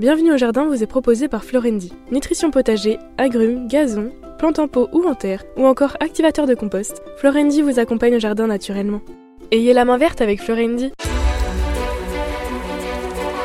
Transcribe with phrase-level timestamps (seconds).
[0.00, 1.92] Bienvenue au jardin vous est proposé par Florendi.
[2.10, 7.02] Nutrition potager, agrumes, gazon, plantes en pot ou en terre, ou encore activateur de compost,
[7.18, 9.02] Florendi vous accompagne au jardin naturellement.
[9.50, 10.90] Ayez la main verte avec Florendi.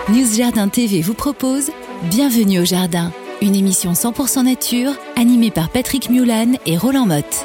[0.07, 1.71] News Jardin TV vous propose
[2.03, 3.11] Bienvenue au jardin,
[3.41, 7.43] une émission 100% nature animée par Patrick Mulan et Roland Motte.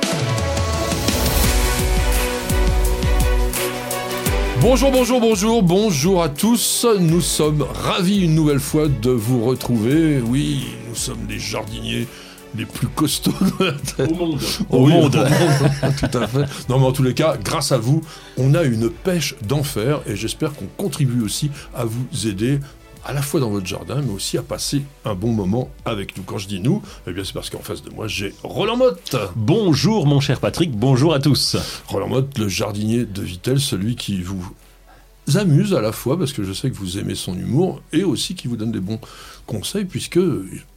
[4.60, 6.86] Bonjour, bonjour, bonjour, bonjour à tous.
[6.98, 10.20] Nous sommes ravis une nouvelle fois de vous retrouver.
[10.20, 12.06] Oui, nous sommes des jardiniers
[12.54, 14.10] les plus costauds de la Terre.
[14.10, 14.40] Au monde.
[14.68, 15.12] Au monde.
[15.98, 16.44] Tout à fait.
[16.68, 18.02] Non, mais en tous les cas, grâce à vous,
[18.36, 22.60] on a une pêche d'enfer et j'espère qu'on contribue aussi à vous aider
[23.04, 26.22] à la fois dans votre jardin, mais aussi à passer un bon moment avec nous.
[26.22, 29.16] Quand je dis nous, eh bien c'est parce qu'en face de moi, j'ai Roland Motte.
[29.36, 31.56] Bonjour mon cher Patrick, bonjour à tous.
[31.88, 34.44] Roland Motte, le jardinier de Vitel, celui qui vous
[35.34, 38.34] amuse à la fois, parce que je sais que vous aimez son humour, et aussi
[38.34, 39.00] qui vous donne des bons
[39.46, 40.18] conseils, puisque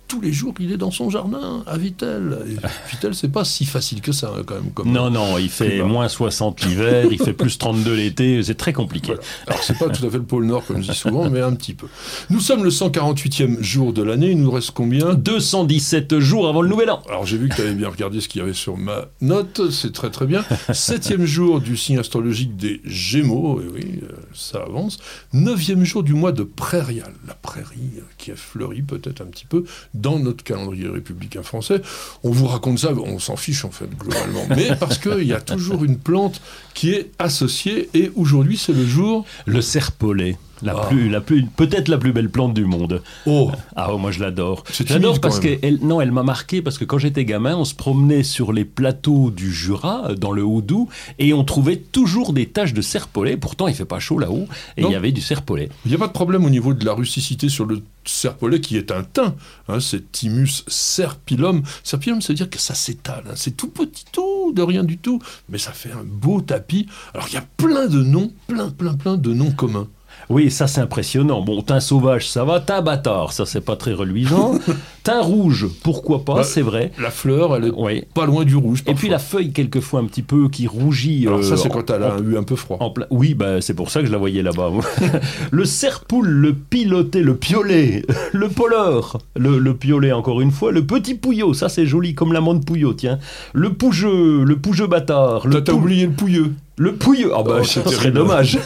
[0.08, 2.38] tous les jours, il est dans son jardin à Vitel.
[2.48, 2.56] Et
[2.92, 4.72] Vitel, c'est pas si facile que ça, hein, quand même.
[4.72, 5.86] Comme Non, non, il fait climat.
[5.86, 9.08] moins 60 l'hiver, il fait plus 32 l'été, c'est très compliqué.
[9.14, 9.22] Voilà.
[9.48, 11.54] Alors, c'est pas tout à fait le pôle Nord, comme je dis souvent, mais un
[11.54, 11.88] petit peu.
[12.30, 14.32] Nous sommes le 148e jour de l'année.
[14.32, 15.14] Il nous reste combien?
[15.14, 17.02] 217 jours avant le nouvel an.
[17.10, 19.70] Alors, j'ai vu que tu avais bien regardé ce qu'il y avait sur ma note.
[19.72, 20.44] C'est très, très bien.
[20.74, 23.62] Septième jour du signe astrologique des Gémeaux.
[23.62, 24.98] Et oui, euh, ça avance.
[25.34, 27.14] Neuvième jour du mois de prairial.
[27.28, 29.64] La prairie qui a fleuri peut-être un petit peu
[30.04, 31.82] dans notre calendrier républicain français.
[32.24, 34.46] On vous raconte ça, on s'en fiche en fait, globalement.
[34.50, 36.42] Mais parce qu'il y a toujours une plante
[36.76, 37.90] qui est associée.
[37.96, 39.26] Et aujourd'hui, c'est le jour.
[39.46, 43.02] Le serpolet, la plus, la plus, peut-être la plus belle plante du monde.
[43.26, 44.64] Oh Ah, moi je l'adore.
[44.72, 47.76] C'est J'adore parce qu'elle, non, elle m'a marqué parce que quand j'étais gamin, on se
[47.76, 50.88] promenait sur les plateaux du Jura, euh, dans le Haut-Doubs,
[51.20, 53.38] et on trouvait toujours des taches de serpolet.
[53.38, 54.48] Pourtant, il fait pas chaud là-haut,
[54.78, 55.70] et il y avait du serpolet.
[55.86, 58.78] Il n'y a pas de problème au niveau de la rusticité sur le serpolet qui
[58.78, 59.34] est un thym.
[59.68, 61.64] Hein, c'est Thymus serpillum.
[61.84, 63.24] Serpillum, ça veut dire que ça s'étale.
[63.30, 63.34] hein.
[63.36, 65.20] C'est tout petit, tout, de rien du tout.
[65.50, 66.88] Mais ça fait un beau tapis.
[67.14, 69.88] Alors il y a plein de noms, plein, plein, plein de noms communs.
[70.30, 71.42] Oui, ça c'est impressionnant.
[71.42, 72.60] Bon, teint sauvage, ça va.
[72.60, 74.54] Teint bâtard, ça c'est pas très reluisant.
[75.04, 76.92] teint rouge, pourquoi pas, Bah, c'est vrai.
[77.00, 78.04] La fleur, elle est Oui.
[78.14, 78.84] pas loin du rouge.
[78.88, 81.28] Et puis la feuille, quelquefois un petit peu qui rougit.
[81.28, 82.78] Alors ça, euh, c'est quand elle a eu un peu froid.
[82.80, 84.72] en pla- Oui, bah, c'est pour ça que je la voyais là-bas.
[85.52, 88.04] le serpoule, le piloté, le piolet,
[88.34, 92.32] le poleur, le, le piolet encore une fois, le petit pouillot, ça c'est joli comme
[92.34, 93.20] l'amande pouillot, tiens.
[93.54, 96.54] Le pougeux, le pougeux bâtard, T'as t'as pou- oublié le pouilleux.
[96.76, 98.58] Le pouilleux, ah bah Oh, serait dommage.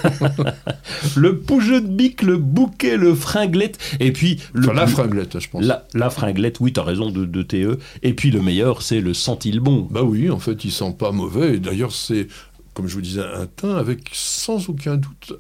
[1.16, 5.50] le pougeux de bique, le bouquet, le fringlette, et puis le Enfin, la fringlette, je
[5.50, 5.64] pense.
[5.64, 7.80] la, la fringlette, oui, t'as raison de, de TE.
[8.04, 9.88] Et puis le meilleur, c'est le sentil-bon.
[9.92, 11.56] Bah oui, en fait, il sent pas mauvais.
[11.56, 12.28] Et d'ailleurs, c'est,
[12.74, 15.34] comme je vous disais, un thym avec sans aucun doute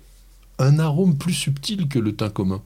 [0.60, 2.62] un arôme plus subtil que le thym commun.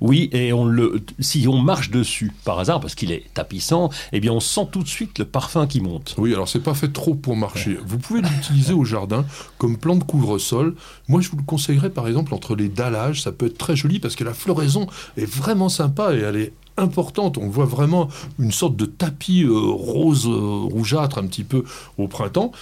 [0.00, 4.20] Oui, et on le, si on marche dessus par hasard, parce qu'il est tapissant, eh
[4.20, 6.14] bien on sent tout de suite le parfum qui monte.
[6.18, 7.78] Oui, alors c'est pas fait trop pour marcher.
[7.86, 9.24] Vous pouvez l'utiliser au jardin
[9.58, 10.74] comme plante couvre-sol.
[11.08, 13.22] Moi, je vous le conseillerais par exemple entre les dallages.
[13.22, 16.52] Ça peut être très joli parce que la floraison est vraiment sympa et elle est
[16.76, 17.38] importante.
[17.38, 18.08] On voit vraiment
[18.38, 21.64] une sorte de tapis euh, rose euh, rougeâtre un petit peu
[21.98, 22.52] au printemps.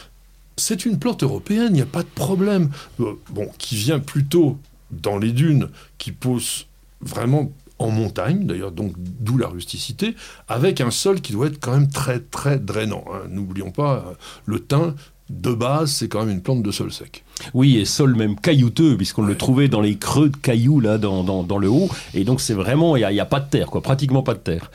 [0.56, 2.70] C'est une plante européenne, il n'y a pas de problème.
[3.00, 4.58] Euh, bon, qui vient plutôt
[4.90, 6.66] dans les dunes, qui pousse
[7.00, 10.16] vraiment en montagne, d'ailleurs, donc d'où la rusticité,
[10.48, 13.04] avec un sol qui doit être quand même très très drainant.
[13.12, 13.28] hein.
[13.28, 14.14] N'oublions pas, euh,
[14.46, 14.94] le thym,
[15.28, 17.24] de base, c'est quand même une plante de sol sec.
[17.52, 21.24] Oui, et sol même caillouteux, puisqu'on le trouvait dans les creux de cailloux là, dans,
[21.24, 21.90] dans, dans le haut.
[22.14, 24.38] Et donc c'est vraiment, il n'y a, a pas de terre, quoi, pratiquement pas de
[24.38, 24.70] terre.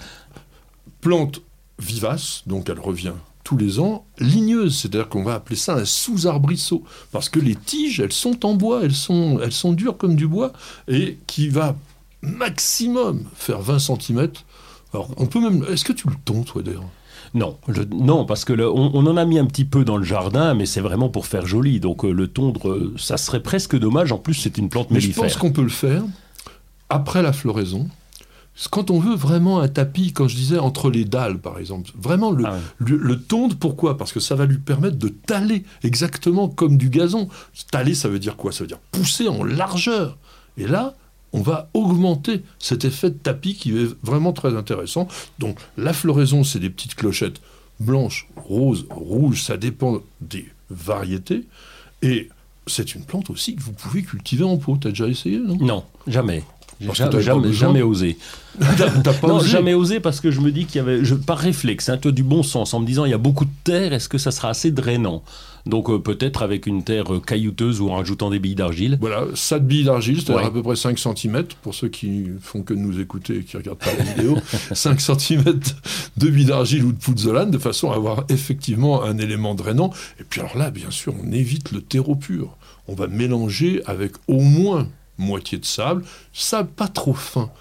[1.00, 1.42] Plante
[1.80, 6.84] vivace, donc elle revient tous les ans, ligneuse, c'est-à-dire qu'on va appeler ça un sous-arbrisseau,
[7.12, 10.28] parce que les tiges, elles sont en bois, elles sont, elles sont dures comme du
[10.28, 10.54] bois,
[10.88, 11.76] et qui va
[12.22, 14.30] maximum faire 20 cm.
[14.94, 15.66] Alors, on peut même...
[15.72, 16.84] Est-ce que tu le tonds, toi, d'ailleurs?
[17.34, 19.96] Non, je- non, parce que le- on, on en a mis un petit peu dans
[19.98, 21.80] le jardin, mais c'est vraiment pour faire joli.
[21.80, 24.12] Donc euh, le tondre, euh, ça serait presque dommage.
[24.12, 25.40] En plus, c'est une plante Mais je pense mellifère.
[25.40, 26.04] qu'on peut le faire
[26.90, 27.88] après la floraison.
[28.70, 32.32] Quand on veut vraiment un tapis, quand je disais entre les dalles par exemple, vraiment
[32.32, 32.60] le, Ah ouais.
[32.80, 33.98] le, le tondre, pourquoi?
[33.98, 37.30] Parce que ça va lui permettre de taler exactement comme du gazon.
[37.72, 38.52] Taler, ça veut dire quoi?
[38.52, 40.18] Ça veut dire pousser en largeur.
[40.58, 40.96] Et là,
[41.34, 45.08] on va augmenter cet effet de tapis qui est vraiment très intéressant.
[45.40, 47.42] Donc la floraison, c'est des petites clochettes
[47.80, 51.46] blanches, roses, rouges, ça dépend des variétés.
[52.02, 52.30] Et
[52.68, 54.78] c'est une plante aussi que vous pouvez cultiver en pot.
[54.80, 55.58] T'as déjà essayé, non?
[55.58, 56.44] Non, jamais.
[56.86, 58.18] Parce que Jamais, jamais, osé.
[58.60, 61.38] Pas non, osé jamais osé parce que je me dis qu'il y avait, je, par
[61.38, 63.94] réflexe, un peu du bon sens, en me disant il y a beaucoup de terre,
[63.94, 65.24] est-ce que ça sera assez drainant?
[65.66, 68.98] Donc euh, peut-être avec une terre euh, caillouteuse ou en rajoutant des billes d'argile.
[69.02, 70.48] Voilà, ça de billes d'argile, c'est-à-dire Ouais.
[70.48, 73.58] à peu près 5 cm, pour ceux qui font que de nous écouter et qui
[73.58, 74.38] regardent pas la vidéo,
[74.74, 75.44] 5 cm
[76.18, 79.92] de billes d'argile ou de pouzzolane, de façon à avoir effectivement un élément drainant.
[80.20, 82.58] Et puis alors là, bien sûr, on évite le terreau pur.
[82.88, 84.88] On va mélanger avec au moins
[85.18, 86.04] moitié de sable,
[86.34, 87.52] sable pas trop fin.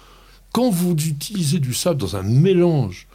[0.51, 3.07] Quand vous utilisez du sable dans un mélange,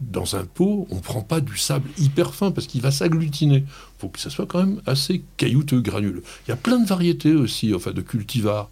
[0.00, 3.64] dans un pot, on ne prend pas du sable hyper fin parce qu'il va s'agglutiner.
[3.66, 6.22] Il faut que ça soit quand même assez caillouteux, granuleux.
[6.46, 8.68] Il y a plein de variétés aussi, enfin de cultivars.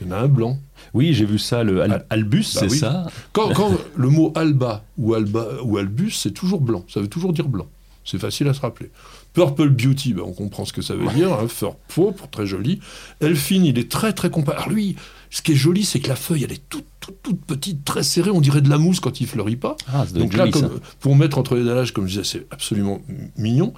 [0.00, 0.58] Il y en a un blanc.
[0.92, 2.78] Oui, j'ai vu ça, le al- albus, bah c'est oui.
[2.78, 6.84] ça Quand, quand le mot alba ou, alba ou albus, c'est toujours blanc.
[6.88, 7.68] Ça veut toujours dire blanc.
[8.04, 8.90] C'est facile à se rappeler.
[9.32, 11.32] Purple Beauty, ben, on comprend ce que ça veut dire.
[11.32, 12.80] Hein, fur pourpre, très joli.
[13.20, 14.58] Elfine, il est très très comparé.
[14.58, 14.96] Alors lui,
[15.34, 18.04] ce qui est joli, c'est que la feuille, elle est toute, toute, toute petite, très
[18.04, 18.30] serrée.
[18.30, 19.76] On dirait de la mousse quand il fleurit pas.
[19.92, 20.70] Ah, Donc là, ça.
[21.00, 23.02] pour mettre entre les dallages, comme je disais, c'est absolument
[23.36, 23.74] mignon.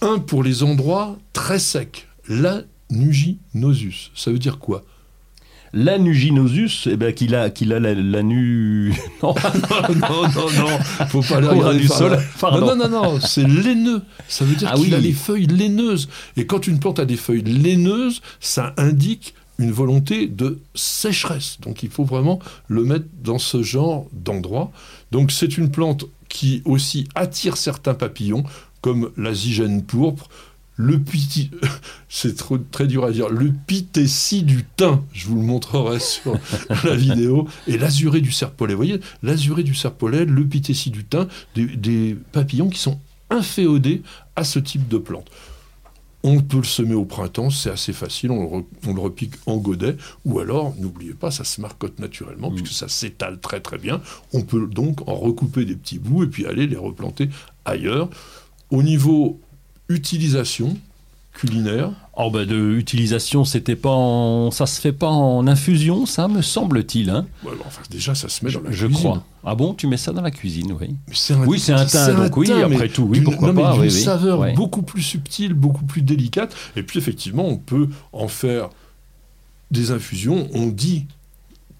[0.00, 2.08] Un pour les endroits très secs.
[2.26, 4.10] Lanuginosus.
[4.16, 4.82] Ça veut dire quoi?
[5.72, 8.92] L'anuginosus, eh ben, qu'il a, qu'il a la, la nu...
[9.22, 9.34] Non,
[9.94, 11.36] non, non, non, faut pas
[11.68, 12.18] aller du sol.
[12.42, 14.02] Non, non, non, non, c'est laineux.
[14.26, 14.94] Ça veut dire Ah qu'il oui.
[14.94, 16.08] a les feuilles laineuses.
[16.36, 21.58] Et quand une plante a des feuilles laineuses, ça indique une volonté de sécheresse.
[21.60, 24.72] Donc il faut vraiment le mettre dans ce genre d'endroit.
[25.12, 28.44] Donc c'est une plante qui aussi attire certains papillons,
[28.80, 30.28] comme la zygène pourpre,
[30.76, 31.50] le piti...
[32.08, 36.34] c'est trop- très dur à dire, le pitécie du thym, je vous le montrerai sur
[36.84, 38.72] la vidéo, et l'azuré du serpolet.
[38.72, 42.98] Vous voyez, l'azuré du serpolet, le pitécie du thym, des papillons qui sont
[43.28, 44.02] inféodés
[44.36, 45.26] à ce type de plante.
[46.22, 49.34] On peut le semer au printemps, c'est assez facile, on le, re- on le repique
[49.46, 49.96] en godet,
[50.26, 54.02] ou alors, n'oubliez pas, ça se marcotte naturellement, puisque ça s'étale très très bien.
[54.34, 57.30] On peut donc en recouper des petits bouts et puis aller les replanter
[57.64, 58.10] ailleurs.
[58.70, 59.40] Au niveau
[59.88, 60.76] utilisation
[61.32, 64.50] culinaire, Oh ben de utilisation, c'était pas en...
[64.50, 67.08] ça se fait pas en infusion, ça me semble-t-il.
[67.08, 69.02] Hein ouais, enfin, déjà ça se met dans la je cuisine.
[69.04, 69.24] crois.
[69.44, 70.94] Ah bon, tu mets ça dans la cuisine, oui.
[71.30, 73.90] Un- Oui, c'est un thym, donc oui, thym, après tout, oui, pourquoi non, pas, oui.
[73.90, 76.54] saveur beaucoup plus subtile, beaucoup plus délicate.
[76.76, 78.68] Et puis effectivement, on peut en faire
[79.70, 80.46] des infusions.
[80.52, 81.06] On dit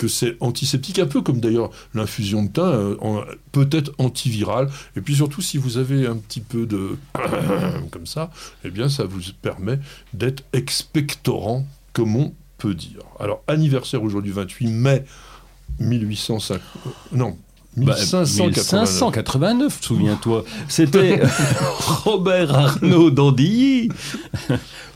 [0.08, 4.68] c'est antiseptique, un peu comme d'ailleurs l'infusion de thym, euh, peut-être antivirale.
[4.96, 6.96] Et puis surtout, si vous avez un petit peu de
[7.90, 8.30] comme ça,
[8.64, 9.78] eh bien, ça vous permet
[10.14, 13.02] d'être expectorant, comme on peut dire.
[13.18, 15.04] Alors, anniversaire aujourd'hui, 28 mai
[15.78, 16.62] 1850.
[17.12, 17.36] Non.
[17.76, 18.88] Bah, 1589.
[18.90, 20.44] 1589, souviens-toi.
[20.68, 21.22] C'était
[22.04, 23.88] Robert Arnaud d'Andilly,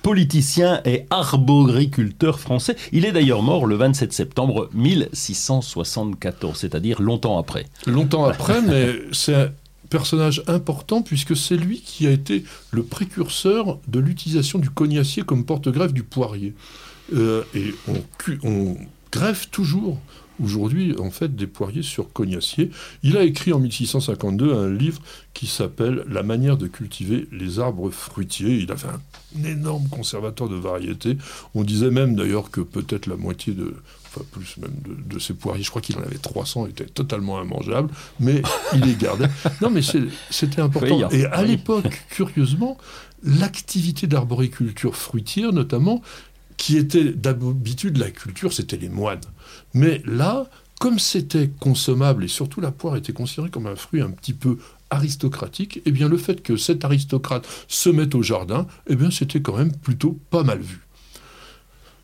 [0.02, 2.74] politicien et arboriculteur français.
[2.92, 7.66] Il est d'ailleurs mort le 27 septembre 1674, c'est-à-dire longtemps après.
[7.86, 9.50] Longtemps après, mais c'est un
[9.88, 12.42] personnage important puisque c'est lui qui a été
[12.72, 16.54] le précurseur de l'utilisation du cognacier comme porte-greffe du poirier.
[17.14, 17.72] Euh, et
[18.42, 18.76] on
[19.12, 20.00] greffe toujours
[20.42, 22.70] aujourd'hui en fait des poiriers sur cognacier.
[23.02, 25.00] Il a écrit en 1652 un livre
[25.32, 28.56] qui s'appelle La manière de cultiver les arbres fruitiers.
[28.56, 31.16] Il avait un énorme conservateur de variétés.
[31.54, 33.74] On disait même d'ailleurs que peut-être la moitié de,
[34.06, 37.42] enfin plus même de, de ces poiriers, je crois qu'il en avait 300, étaient totalement
[37.42, 37.90] immangeables,
[38.20, 38.42] mais
[38.74, 39.28] il les gardait.
[39.60, 39.80] Non, mais
[40.30, 41.08] c'était important.
[41.10, 42.76] Oui, Et à l'époque, curieusement,
[43.22, 46.02] l'activité d'arboriculture fruitière, notamment,
[46.56, 49.20] qui était d'habitude la culture, c'était les moines.
[49.72, 50.48] Mais là,
[50.80, 54.58] comme c'était consommable et surtout la poire était considérée comme un fruit un petit peu
[54.90, 59.40] aristocratique, eh bien le fait que cet aristocrate se mette au jardin, eh bien c'était
[59.40, 60.84] quand même plutôt pas mal vu.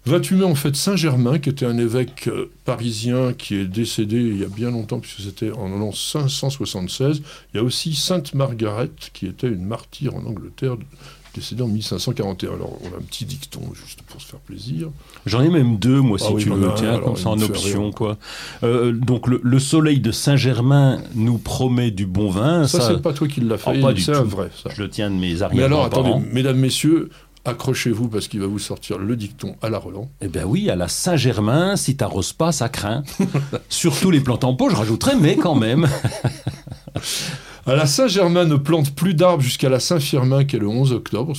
[0.07, 4.39] 28 mai, en fait, Saint-Germain, qui était un évêque euh, parisien qui est décédé il
[4.39, 7.21] y a bien longtemps, puisque c'était en l'an 576.
[7.53, 10.79] Il y a aussi Sainte Margaret, qui était une martyre en Angleterre,
[11.35, 12.55] décédée en 1541.
[12.55, 14.89] Alors, on a un petit dicton, juste pour se faire plaisir.
[15.27, 17.45] J'en ai même deux, moi, si Ah oui, tu veux, tiens, comme ça en fait
[17.45, 18.17] option, quoi.
[18.63, 22.67] Euh, donc, le, le soleil de Saint-Germain nous promet du bon vin.
[22.67, 24.71] Ça, Ça, c'est pas toi qui l'as fait, Ah, pas du c'est vrai, ça.
[24.75, 27.11] je le tiens de mes Mais arrière alors, attendez, mesdames, messieurs,
[27.45, 30.11] accrochez-vous parce qu'il va vous sortir le dicton à la Roland.
[30.21, 33.03] Eh bien oui, à la Saint-Germain, si t'arroses pas, ça craint.
[33.71, 35.89] Surtout les plantes en pot, je rajouterais, mais quand même.
[37.67, 41.35] À la Saint-Germain ne plante plus d'arbres jusqu'à la Saint-Firmin, qui est le 11 octobre.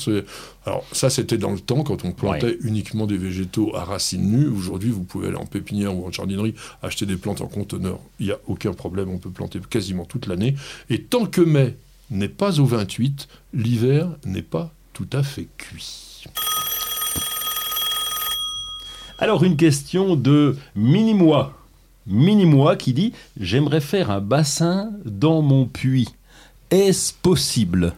[0.65, 4.47] Alors, ça, c'était dans le temps, quand on plantait uniquement des végétaux à racines nues.
[4.47, 7.99] Aujourd'hui, vous pouvez aller en pépinière ou en jardinerie, acheter des plantes en conteneur.
[8.19, 10.55] Il n'y a aucun problème, on peut planter quasiment toute l'année.
[10.89, 11.75] Et tant que mai
[12.11, 16.25] n'est pas au 28, l'hiver n'est pas tout à fait cuit.
[19.17, 21.53] Alors une question de Mini-moi.
[22.07, 26.09] Mini-moi qui dit J'aimerais faire un bassin dans mon puits.
[26.69, 27.93] Est-ce possible?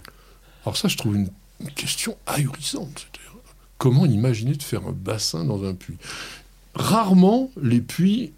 [0.66, 1.30] Alors ça, je trouve une,
[1.76, 3.08] question ahurissante.
[3.78, 5.98] Comment imaginer de faire un bassin dans un puits?
[6.74, 8.32] Rarement, les puits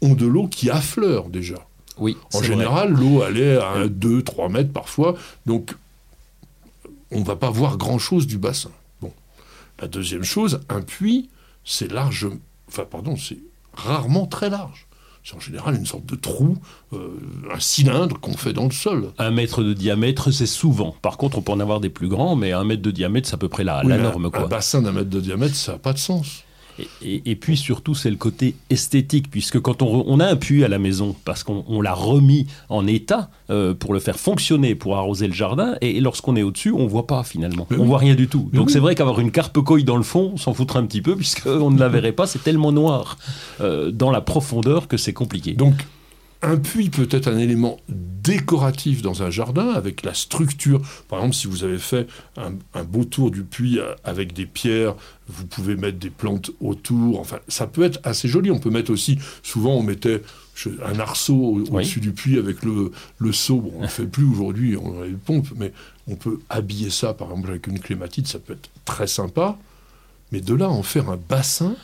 [0.00, 1.66] ont de l'eau qui affleure déjà.
[1.98, 2.16] Oui.
[2.32, 5.16] En général, l'eau allait à 2, 3 mètres parfois.
[5.46, 5.74] Donc,
[7.10, 8.70] on ne va pas voir grand-chose du bassin.
[9.00, 9.12] Bon.
[9.80, 11.28] La deuxième chose, un puits,
[11.64, 12.28] c'est large.
[12.68, 13.38] Enfin, pardon, c'est
[13.74, 14.86] rarement très large.
[15.22, 16.56] C'est en général une sorte de trou,
[16.94, 17.08] euh,
[17.54, 19.08] un cylindre qu'on fait dans le sol.
[19.18, 20.94] Un mètre de diamètre, c'est souvent.
[21.02, 23.34] Par contre, on peut en avoir des plus grands, mais un mètre de diamètre, c'est
[23.34, 24.30] à peu près la, Oui, la mais norme.
[24.30, 24.44] Quoi.
[24.44, 26.44] un bassin d'un mètre de diamètre, ça n'a pas de sens.
[27.02, 30.78] Et, puis surtout, c'est le côté esthétique, puisque quand on, a un puits à la
[30.78, 35.26] maison, parce qu'on on l'a remis en état euh, pour le faire fonctionner, pour arroser
[35.26, 37.66] le jardin, et, lorsqu'on est au-dessus, on voit pas finalement.
[37.70, 37.86] Mais on oui.
[37.86, 38.48] voit rien du tout.
[38.52, 38.72] Mais Donc oui.
[38.72, 41.16] c'est vrai qu'avoir une carpe coille dans le fond, on s'en foutre un petit peu,
[41.16, 43.18] puisqu'on ne la verrait pas, c'est tellement noir
[43.60, 45.52] euh, dans la profondeur que c'est compliqué.
[45.52, 45.74] Donc,
[46.42, 50.80] un puits peut être un élément décoratif dans un jardin avec la structure.
[51.08, 52.06] Par exemple, si vous avez fait
[52.36, 54.94] un, un beau tour du puits euh, avec des pierres,
[55.28, 57.20] vous pouvez mettre des plantes autour.
[57.20, 58.50] Enfin, ça peut être assez joli.
[58.50, 60.22] On peut mettre aussi, souvent, on mettait
[60.84, 63.56] un arceau au- au-dessus du puits avec le, le seau.
[63.60, 65.72] Bon, on ne le fait plus aujourd'hui, on a les pompes, mais
[66.08, 69.56] on peut habiller ça, par exemple, avec une clématite, ça peut être très sympa.
[70.32, 71.74] Mais de là à en faire un bassin,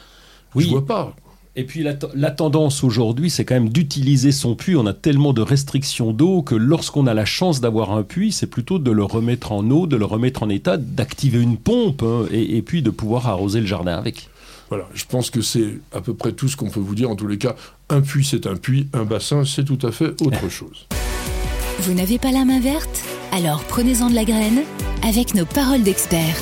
[0.54, 0.64] Oui.
[0.64, 1.14] je vois pas.
[1.58, 4.76] Et puis la, te- la tendance aujourd'hui, c'est quand même d'utiliser son puits.
[4.76, 8.46] On a tellement de restrictions d'eau que lorsqu'on a la chance d'avoir un puits, c'est
[8.46, 12.26] plutôt de le remettre en eau, de le remettre en état, d'activer une pompe hein,
[12.30, 14.28] et, et puis de pouvoir arroser le jardin avec.
[14.68, 17.08] Voilà, je pense que c'est à peu près tout ce qu'on peut vous dire.
[17.08, 17.56] En tous les cas,
[17.88, 20.86] un puits, c'est un puits, un bassin, c'est tout à fait autre chose.
[21.80, 23.02] Vous n'avez pas la main verte?
[23.32, 24.60] Alors prenez-en de la graine
[25.02, 26.36] avec nos paroles d'experts.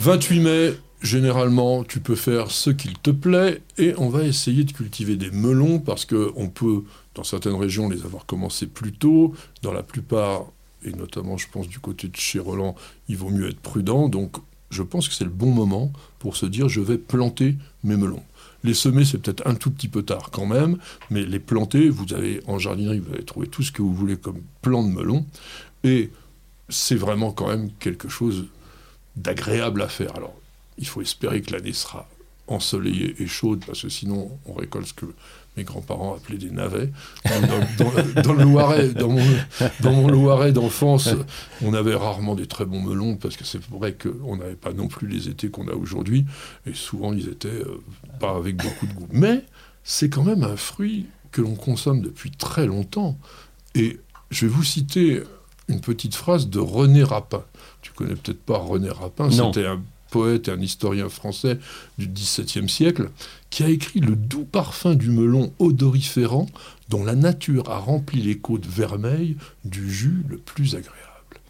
[0.00, 0.72] 28 mai,
[1.02, 5.30] généralement, tu peux faire ce qu'il te plaît et on va essayer de cultiver des
[5.30, 9.34] melons parce que on peut, dans certaines régions, les avoir commencés plus tôt.
[9.62, 10.46] Dans la plupart,
[10.84, 12.74] et notamment, je pense, du côté de chez Roland,
[13.08, 14.08] il vaut mieux être prudent.
[14.08, 14.36] Donc,
[14.70, 18.22] je pense que c'est le bon moment pour se dire je vais planter mes melons.
[18.64, 20.78] Les semer, c'est peut-être un tout petit peu tard quand même,
[21.10, 24.16] mais les planter, vous avez en jardinerie, vous allez trouver tout ce que vous voulez
[24.16, 25.26] comme plant de melon.
[25.82, 26.10] Et
[26.68, 28.46] c'est vraiment quand même quelque chose
[29.16, 30.16] d'agréable à faire.
[30.16, 30.34] Alors,
[30.78, 32.08] il faut espérer que l'année sera
[32.48, 35.06] ensoleillée et chaude, parce que sinon, on récolte ce que
[35.56, 36.90] mes grands-parents appelaient des navets.
[37.24, 39.24] Dans, dans- dans le Loiret, dans mon,
[39.80, 41.08] dans mon Loiret d'enfance,
[41.62, 44.88] on avait rarement des très bons melons, parce que c'est vrai qu'on n'avait pas non
[44.88, 46.26] plus les étés qu'on a aujourd'hui,
[46.66, 47.80] et souvent, ils étaient euh,
[48.18, 49.08] pas avec beaucoup de goût.
[49.12, 49.44] Mais
[49.84, 53.18] c'est quand même un fruit que l'on consomme depuis très longtemps.
[53.74, 54.00] Et
[54.30, 55.22] je vais vous citer
[55.68, 57.44] une petite phrase de René Rapin.
[57.82, 59.80] Tu connais peut-être pas René Rapin, c'était un
[60.12, 61.58] poète et un historien français
[61.98, 63.10] du XVIIe siècle,
[63.50, 66.46] qui a écrit Le doux parfum du melon odoriférant
[66.88, 70.98] dont la nature a rempli les côtes vermeilles du jus le plus agréable.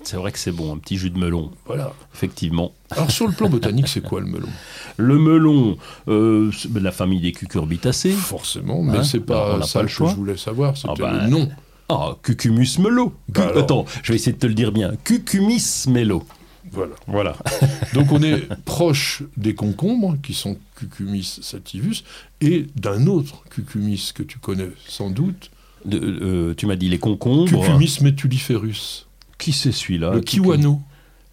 [0.05, 1.93] C'est vrai que c'est bon, un petit jus de melon, Voilà.
[2.15, 2.73] effectivement.
[2.91, 4.49] Alors sur le plan botanique, c'est quoi le melon?
[4.97, 5.77] Le melon,
[6.09, 8.11] euh, de la famille des cucurbitacées.
[8.11, 9.05] Forcément, mais Hein?
[9.05, 10.11] c'est pas ça pas le que choix.
[10.11, 11.49] je voulais savoir, c'était Ah bah, le nom.
[11.89, 13.13] Ah, cucumus melo.
[13.29, 13.53] Bah.
[13.57, 14.93] Attends, je vais essayer de te le dire bien.
[15.05, 16.25] Cucumis melo.
[16.73, 16.95] Voilà.
[17.07, 17.37] Voilà.
[17.95, 22.03] Donc on est proche des concombres, qui sont Cucumis sativus,
[22.41, 25.51] et d'un autre Cucumis que tu connais sans doute,
[25.85, 27.49] De- euh, tu m'as dit les concombres.
[27.63, 29.07] Cucumis metuliferus,
[29.39, 30.13] Qui c'est celui-là?
[30.15, 30.81] Le kiwano.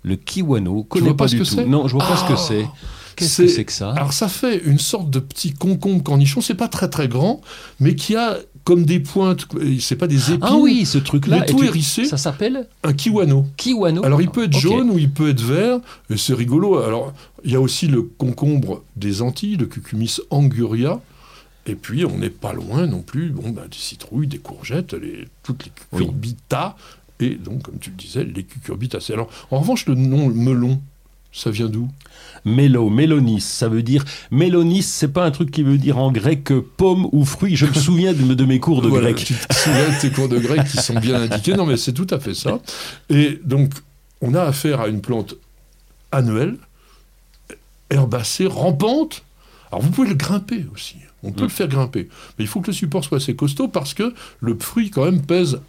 [0.03, 0.83] Le kiwano.
[0.83, 1.55] Connais vois pas, pas ce du que tout.
[1.55, 1.65] c'est?
[1.65, 2.65] Non, je vois pas ce que Ah, c'est.
[3.19, 3.91] Qu'est-ce que c'est que ça?
[3.91, 7.41] Alors ça fait une sorte de petit concombre cornichon, c'est pas très très grand,
[7.79, 9.47] mais qui a comme des pointes,
[9.79, 11.41] c'est pas des épines, Ah oui, ce truc-là.
[11.41, 12.05] tout hérissé.
[12.05, 13.45] Ça s'appelle un kiwano.
[13.57, 14.03] kiwano.
[14.05, 16.77] Alors il peut être jaune ou il peut être vert, et c'est rigolo.
[16.79, 20.99] Alors il y a aussi le concombre des Antilles, le Cucumis anguria.
[21.65, 25.27] Et puis on n'est pas loin non plus bon, bah, des citrouilles, des courgettes, les,
[25.43, 26.03] toutes les Oui.
[26.05, 26.75] cucurbita,
[27.19, 29.13] et donc comme tu le disais, les cucurbitacées.
[29.13, 30.81] Alors en revanche, le nom melon,
[31.31, 31.87] ça vient d'où?
[32.45, 34.03] Mélo, mélonis, ça veut dire.
[34.31, 37.55] Mélonis, c'est pas un truc qui veut dire en grec euh, pomme ou fruit.
[37.55, 39.25] Je me souviens de, de mes cours de Voilà, grec.
[39.25, 41.53] Tu te souviens de tes cours de grec qui sont bien indiqués.
[41.55, 42.59] Non, mais c'est tout à fait ça.
[43.09, 43.71] Et donc,
[44.21, 45.35] on a affaire à une plante
[46.11, 46.55] annuelle,
[47.89, 49.23] herbacée, rampante.
[49.71, 50.95] Alors, vous pouvez le grimper aussi.
[51.23, 51.43] On peut Mm.
[51.43, 52.09] le faire grimper.
[52.37, 55.21] Mais il faut que le support soit assez costaud parce que le fruit, quand même,
[55.21, 55.59] pèse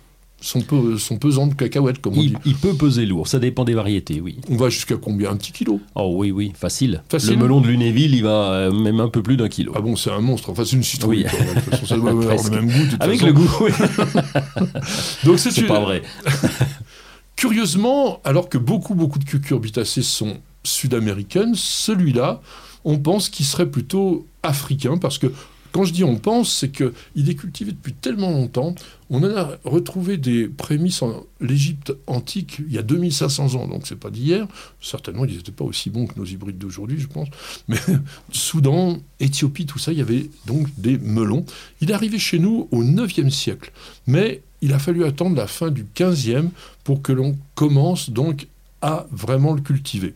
[0.40, 2.34] son, pe- son pesant de cacahuètes, comme on dit.
[2.44, 4.38] Il, il peut peser lourd, ça dépend des variétés, oui.
[4.48, 5.30] On va jusqu'à combien?
[5.30, 5.80] Un petit kilo?
[5.94, 7.02] Oh oui, oui, facile.
[7.08, 7.32] Facile.
[7.32, 9.72] Le melon de Lunéville, il va euh, même un peu plus d'un kilo.
[9.76, 10.50] Ah bon, c'est un monstre.
[10.50, 11.24] Enfin, c'est une citrouille.
[11.24, 11.30] Oui.
[11.30, 11.54] quoi.
[11.54, 12.84] De toute façon, ça doit avoir le même goût.
[12.86, 13.26] de toute Avec façon.
[13.26, 13.70] le goût, oui.
[15.24, 16.02] Donc, c'est C'est une- pas vrai.
[17.36, 22.42] Curieusement, alors que beaucoup, beaucoup de cucurbitacées sont sud-américaines, celui-là,
[22.84, 25.32] on pense qu'il serait plutôt africain parce que
[25.72, 28.74] quand je dis on pense, c'est qu'il est cultivé depuis tellement longtemps.
[29.08, 33.86] On en a retrouvé des prémices en l'Égypte antique il y a 2500 ans, donc
[33.86, 34.46] c'est pas d'hier.
[34.80, 37.28] Certainement, ils n'étaient pas aussi bons que nos hybrides d'aujourd'hui, je pense.
[37.68, 37.78] Mais
[38.32, 41.44] Soudan, Éthiopie, tout ça, il y avait donc des melons.
[41.80, 43.72] Il est arrivé chez nous au 9e siècle.
[44.06, 46.48] Mais il a fallu attendre la fin du 15e
[46.84, 48.46] pour que l'on commence donc
[48.82, 50.14] à vraiment le cultiver.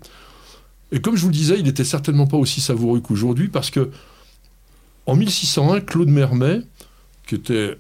[0.93, 3.91] Et comme je vous le disais, il n'était certainement pas aussi savoureux qu'aujourd'hui parce que
[5.07, 6.61] en 1601, Claude Mermet,
[7.27, 7.77] qui était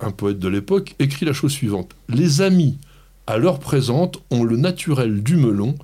[0.00, 1.92] un poète de l'époque, écrit la chose suivante.
[2.08, 2.78] Les amis,
[3.26, 5.76] à l'heure présente, ont le naturel du melon.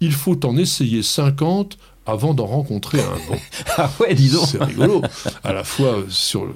[0.00, 3.38] Il faut en essayer 50 avant d'en rencontrer un bon.
[3.76, 4.46] ah ouais, disons.
[4.46, 5.02] C'est rigolo.
[5.44, 6.46] À la fois sur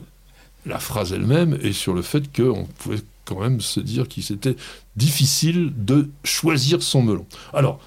[0.64, 4.56] la phrase elle-même et sur le fait qu'on pouvait quand même se dire qu'il c'était
[4.96, 7.26] difficile de choisir son melon.
[7.52, 7.80] Alors,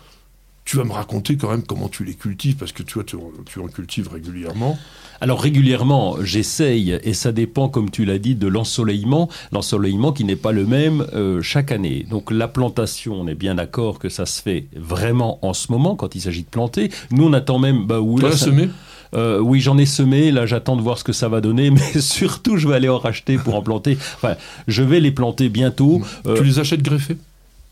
[0.65, 3.15] tu vas me raconter quand même comment tu les cultives, parce que tu, vois, tu,
[3.59, 4.77] en cultives régulièrement.
[5.21, 9.29] Alors régulièrement, j'essaye, et ça dépend, comme tu l'as dit, de l'ensoleillement.
[9.51, 12.05] L'ensoleillement qui n'est pas le même euh, chaque année.
[12.09, 15.95] Donc la plantation, on est bien d'accord que ça se fait vraiment en ce moment,
[15.95, 16.89] quand il s'agit de planter.
[17.11, 17.85] Nous, on attend même...
[17.85, 18.69] Bah, où, tu as semé
[19.13, 20.29] euh, oui, j'en ai semé.
[20.29, 21.69] Là, j'attends de voir ce que ça va donner.
[21.93, 23.97] Mais surtout, je vais aller en racheter pour en planter.
[24.15, 24.35] Enfin,
[24.67, 26.01] je vais les planter bientôt.
[26.35, 27.15] Tu les achètes greffés?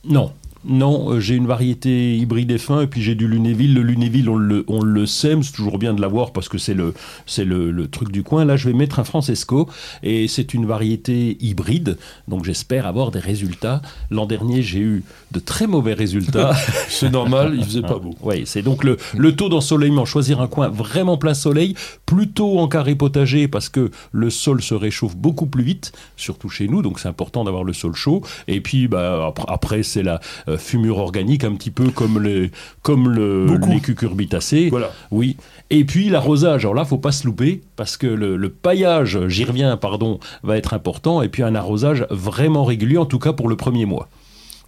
[0.05, 0.31] Non.
[0.65, 3.74] Non, euh, j'ai une variété hybride et fin, et puis j'ai du Lunéville.
[3.74, 6.74] Le Lunéville, on le, on le sème, c'est toujours bien de l'avoir parce que c'est
[6.74, 6.93] le,
[7.25, 8.46] c'est le, le, truc du coin.
[8.46, 9.70] Là, je vais mettre un Francesco,
[10.03, 13.82] et c'est une variété hybride, donc j'espère avoir des résultats.
[14.10, 16.53] L'an dernier, j'ai eu de très mauvais résultats.
[16.88, 18.15] c'est normal, il faisait pas beau.
[18.22, 20.05] Oui, c'est donc le, le taux d'ensoleillement.
[20.05, 24.74] Choisir un coin vraiment plein soleil, plutôt en carré potager parce que le sol se
[24.74, 28.22] réchauffe beaucoup plus vite, surtout chez nous, donc c'est important d'avoir le sol chaud.
[28.48, 33.10] Et puis, bah, après, c'est la euh, fumure organique, un petit peu comme les, comme
[33.10, 34.69] le, les cucurbitacées.
[34.69, 34.91] Voilà.
[35.12, 35.38] Oui.
[35.69, 36.65] Et puis l'arrosage.
[36.65, 40.74] Alors là, faut pas se louper parce que le, paillage, j'y reviens, pardon, va être
[40.74, 41.22] important.
[41.22, 44.10] Et puis un arrosage vraiment régulier, en tout cas pour le premier mois.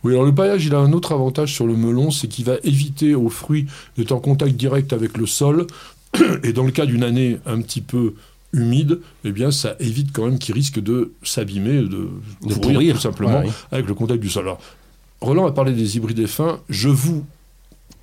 [0.03, 2.55] Oui, alors le paillage, il a un autre avantage sur le melon, c'est qu'il va
[2.63, 3.65] éviter aux fruits
[3.97, 5.67] d'être en contact direct avec le sol.
[6.43, 8.13] Et dans le cas d'une année un petit peu
[8.53, 12.09] humide, eh bien, ça évite quand même qu'il risque de s'abîmer, de,
[12.47, 14.43] de pourrir, tout simplement avec le contact du sol.
[14.43, 14.59] Alors,
[15.25, 16.59] Roland a parlé des hybrides fins.
[16.69, 17.25] Je vous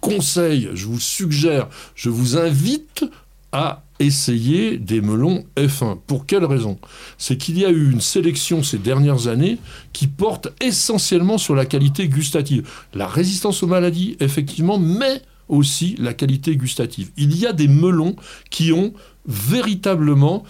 [0.00, 3.04] conseille, je vous suggère, je vous invite
[3.52, 5.98] à essayer des melons F1.
[6.04, 6.78] Pour quelle raison?
[7.18, 9.58] C'est qu'il y a eu une sélection ces dernières années
[9.92, 12.68] qui porte essentiellement sur la qualité gustative.
[12.92, 17.12] La résistance aux maladies, effectivement, mais aussi la qualité gustative.
[17.16, 18.16] Il y a des melons
[18.50, 18.92] qui ont
[19.28, 20.42] véritablement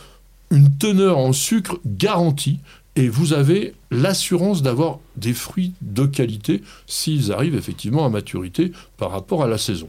[0.50, 2.60] une teneur en sucre garantie
[2.96, 9.10] et vous avez l'assurance d'avoir des fruits de qualité s'ils arrivent effectivement à maturité par
[9.10, 9.88] rapport à la saison.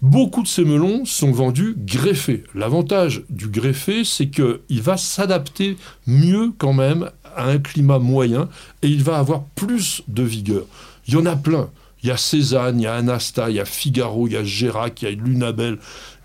[0.00, 2.42] Beaucoup de ces melons sont vendus greffés.
[2.56, 5.76] L'avantage du greffé, c'est qu'il va s'adapter
[6.06, 8.48] mieux quand même à un climat moyen
[8.82, 10.64] et il va avoir plus de vigueur.
[11.06, 11.70] Il y en a plein.
[12.02, 14.42] Il y a Cézanne, il y a Anasta, il y a Figaro, il y a
[14.42, 15.78] Gérac, il y a Lunabel.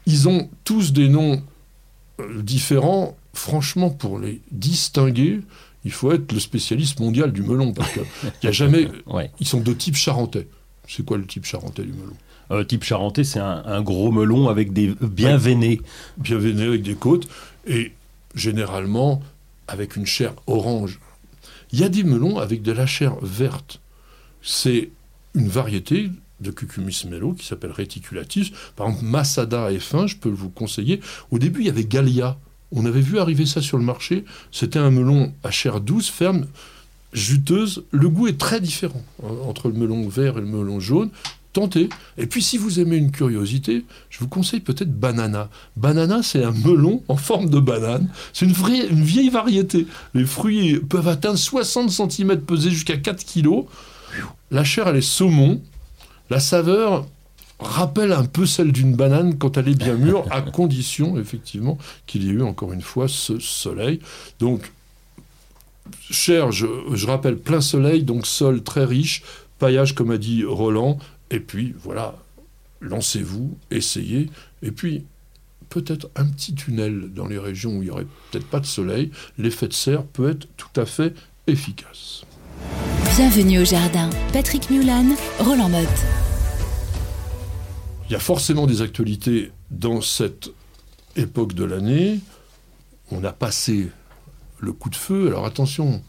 [0.08, 1.44] Ils ont tous des noms
[2.20, 5.42] euh, différents franchement, pour les distinguer,
[5.86, 8.04] il faut être le spécialiste mondial du melon, parce qu'il
[8.44, 8.88] y a jamais...
[9.40, 10.48] Ils sont de type charentais.
[10.88, 12.16] C'est quoi le type charentais du melon?
[12.50, 15.82] Euh, type charentais, c'est un, gros melon avec des bien veinés.
[16.18, 17.28] Bien veinés avec des côtes,
[17.68, 17.94] et
[18.36, 19.22] généralement
[19.68, 21.00] avec une chair orange.
[21.72, 23.82] Il y a des melons avec de la chair verte.
[24.42, 24.90] C'est
[25.36, 28.52] une variété de Cucumis melo qui s'appelle réticulatus.
[28.76, 31.02] Par exemple, Masada est fin, je peux vous conseiller.
[31.32, 32.38] Au début, il y avait Gallia.
[32.72, 34.26] On avait vu arriver ça sur le marché.
[34.52, 36.46] C'était un melon à chair douce, ferme,
[37.14, 37.84] juteuse.
[37.92, 41.10] Le goût est très différent hein, entre le melon vert et le melon jaune.
[41.54, 41.90] Tentez.
[42.18, 45.50] Et puis, si vous aimez une curiosité, je vous conseille peut-être banana.
[45.76, 48.10] Banana, c'est un melon en forme de banane.
[48.34, 48.54] C'est une,
[48.92, 49.88] une vieille variété.
[50.14, 53.66] Les fruits peuvent atteindre 60 cm, peser jusqu'à 4 kg.
[54.52, 55.62] La chair, elle est saumon.
[56.30, 57.08] La saveur,
[57.60, 62.24] rappelle un peu celle d'une banane quand elle est bien mûre, à condition effectivement qu'il
[62.24, 64.00] y ait eu encore une fois ce soleil.
[64.40, 64.72] Donc,
[66.10, 69.24] cher, je, rappelle plein soleil, donc sol très riche,
[69.60, 71.00] paillage comme a dit Roland,
[71.32, 72.16] et puis voilà,
[72.82, 74.30] lancez-vous, essayez,
[74.62, 75.04] et puis
[75.70, 79.12] peut-être un petit tunnel dans les régions où il n'y aurait peut-être pas de soleil,
[79.38, 81.14] l'effet de serre peut être tout à fait
[81.48, 82.24] efficace.
[83.16, 84.10] Bienvenue au jardin.
[84.32, 86.37] Patrick Mulan, Roland Motte.
[88.10, 90.50] Il y a forcément des actualités dans cette
[91.18, 92.20] époque de l'année.
[93.12, 93.90] On a passé
[94.60, 95.28] le coup de feu.
[95.28, 96.02] Alors attention,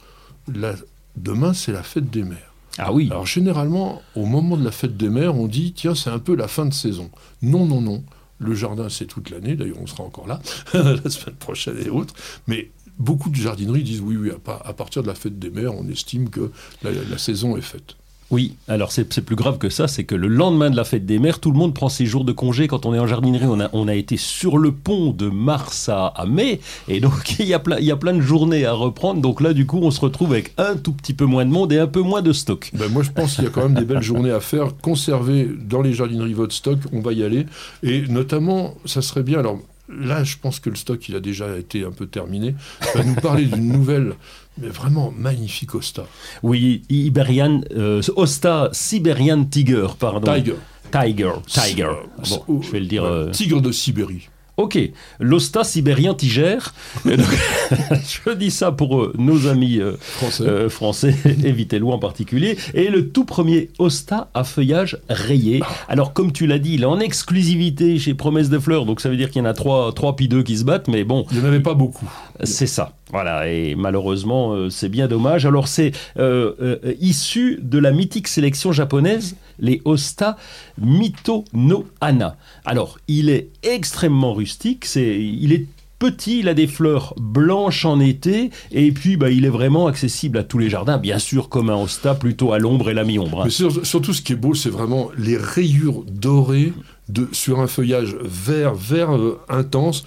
[1.17, 2.55] demain c'est la fête des mères.
[2.79, 3.09] Ah oui.
[3.11, 6.37] Alors généralement, au moment de la fête des mères, on dit tiens, c'est un peu
[6.37, 7.11] la fin de saison.
[7.43, 8.05] Non, non, non.
[8.39, 9.57] Le jardin, c'est toute l'année.
[9.57, 10.41] D'ailleurs, on sera encore là
[10.75, 12.15] la semaine prochaine et autres.
[12.47, 15.89] Mais beaucoup de jardineries disent oui, oui, à, partir de la fête des mers, on
[15.89, 16.53] estime que
[16.85, 17.97] la saison est faite.
[18.31, 21.19] Oui, alors c'est plus grave que ça, c'est que le lendemain de la fête des
[21.19, 22.69] mères, tout le monde prend ses jours de congé.
[22.69, 26.13] Quand on est en jardinerie, on a, on été sur le pont de mars à,
[26.27, 29.23] mai, et donc il y, a plein, de journées à reprendre.
[29.23, 31.73] Donc là, du coup, on se retrouve avec un tout petit peu moins de monde
[31.73, 32.71] et un peu moins de stock.
[32.75, 34.77] Ben moi, je pense qu'il y a quand même des belles journées à faire.
[34.77, 37.47] Conserver dans les jardineries votre stock, on va y aller.
[37.83, 39.39] Et notamment, ça serait bien.
[39.39, 42.55] Alors, là, je pense que le stock, il a déjà été un peu terminé.
[42.95, 44.15] va nous parler d'une nouvelle
[44.61, 46.07] mais vraiment magnifique Osta.
[46.43, 50.35] Oui, Iberian, euh, Osta Siberian Tiger, pardon.
[50.35, 50.57] Tiger.
[50.91, 51.91] Tiger, Tiger.
[52.29, 53.05] Bon, je vais le dire.
[53.05, 54.29] Euh, tigre de Sibérie.
[54.59, 54.79] Ok,
[55.21, 56.75] l'Osta sibérien tigère.
[57.05, 62.59] je dis ça pour euh, nos amis français, français évitez-le en particulier.
[62.75, 65.63] Et le tout premier Osta à feuillage rayé.
[65.89, 69.09] Alors, comme tu l'as dit, il est en exclusivité chez Promesse de Fleurs, donc ça
[69.09, 71.25] veut dire qu'il y en a trois, trois pideux qui se battent, mais bon.
[71.31, 72.11] Il n'y en avait pas beaucoup.
[72.43, 72.93] C'est ça.
[73.11, 75.47] Voilà, et malheureusement, euh, c'est bien dommage.
[75.47, 80.37] Alors, c'est euh, euh, issu de la mythique sélection japonaise, les Osta
[80.81, 82.37] Mito no Hana.
[82.65, 85.67] Alors, il est extrêmement rustique, c'est, il est
[85.99, 90.39] petit, il a des fleurs blanches en été, et puis bah, il est vraiment accessible
[90.39, 93.43] à tous les jardins, bien sûr comme un Osta, plutôt à l'ombre et la mi-ombre.
[93.43, 93.45] Hein.
[93.47, 96.73] Mais surtout, ce qui est beau, c'est vraiment les rayures dorées
[97.09, 99.11] de, sur un feuillage vert, vert
[99.49, 100.05] intense.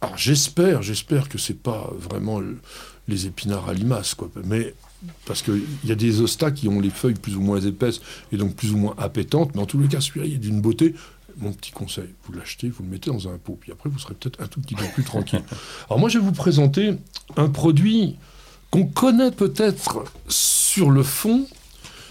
[0.00, 2.40] Alors j'espère, j'espère que c'est pas vraiment
[3.08, 4.30] les épinards à limaces, quoi.
[4.44, 4.74] Mais
[5.26, 8.00] parce qu'il y a des ostas qui ont les feuilles plus ou moins épaisses
[8.32, 10.60] et donc plus ou moins appétantes, mais en tous les cas, celui-là, il est d'une
[10.60, 10.94] beauté.
[11.40, 14.14] Mon petit conseil, vous l'achetez, vous le mettez dans un pot, puis après, vous serez
[14.14, 15.42] peut-être un tout petit peu plus tranquille.
[15.88, 16.94] Alors moi, je vais vous présenter
[17.36, 18.16] un produit
[18.70, 21.46] qu'on connaît peut-être sur le fond.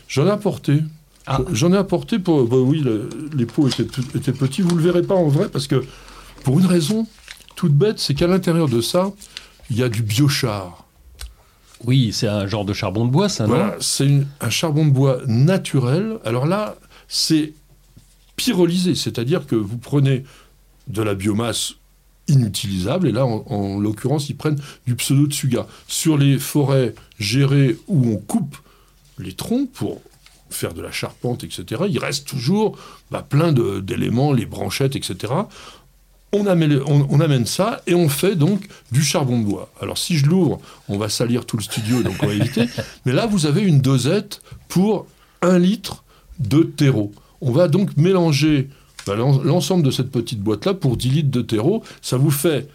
[0.08, 0.82] J'en ai apporté.
[1.26, 1.42] Ah.
[1.52, 2.46] J'en ai apporté pour...
[2.46, 2.86] Bah oui,
[3.34, 3.84] les pots étaient,
[4.16, 4.62] étaient petits.
[4.62, 5.84] Vous ne le verrez pas en vrai parce que,
[6.46, 7.06] pour une raison,
[7.58, 9.12] toute bête, c'est qu'à l'intérieur de ça,
[9.70, 10.87] il y a du biochar.
[11.86, 14.10] Oui, c'est un genre de charbon de bois, ça, voilà, c'est
[14.42, 16.18] un charbon de bois naturel.
[16.26, 16.76] Alors là,
[17.08, 17.54] c'est
[18.36, 20.24] pyrolysé, c'est-à-dire que vous prenez
[20.88, 21.76] de la biomasse
[22.28, 25.68] inutilisable, et là, en, l'occurrence, ils prennent du pseudo tsuga.
[25.88, 28.58] Sur les forêts gérées où on coupe
[29.20, 30.02] les troncs pour
[30.50, 32.78] faire de la charpente, etc., il reste toujours
[33.12, 35.34] bah, plein d'éléments, les branchettes, etc
[36.34, 39.72] on amène, ça et on fait donc du charbon de bois.
[39.82, 40.60] Alors si je l'ouvre,
[40.90, 42.66] on va salir tout le studio, donc on va éviter.
[43.06, 45.08] Mais là, vous avez une dosette pour
[45.42, 46.04] un litre
[46.40, 47.12] de terreau.
[47.42, 48.70] On va donc mélanger
[49.06, 51.84] bah, l'ensemble de cette petite boîte-là pour 10 litres de terreau.
[52.02, 52.68] Ça vous fait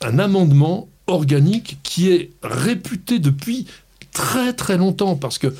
[0.00, 3.66] un amendement organique qui est réputé depuis
[4.12, 5.16] très très longtemps.
[5.16, 5.54] Parce que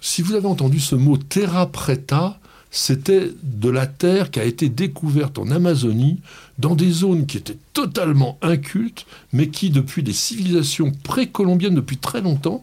[0.00, 2.39] si vous avez entendu ce mot terra preta,
[2.70, 6.20] c'était de la terre qui a été découverte en Amazonie,
[6.58, 12.20] dans des zones qui étaient totalement incultes, mais qui, depuis des civilisations précolombiennes depuis très
[12.20, 12.62] longtemps,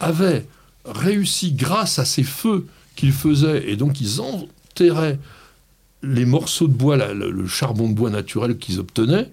[0.00, 0.46] avaient
[0.84, 5.18] réussi, grâce à ces feux qu'ils faisaient, et donc ils enterraient
[6.02, 9.30] les morceaux de bois, le, charbon de bois naturel qu'ils obtenaient,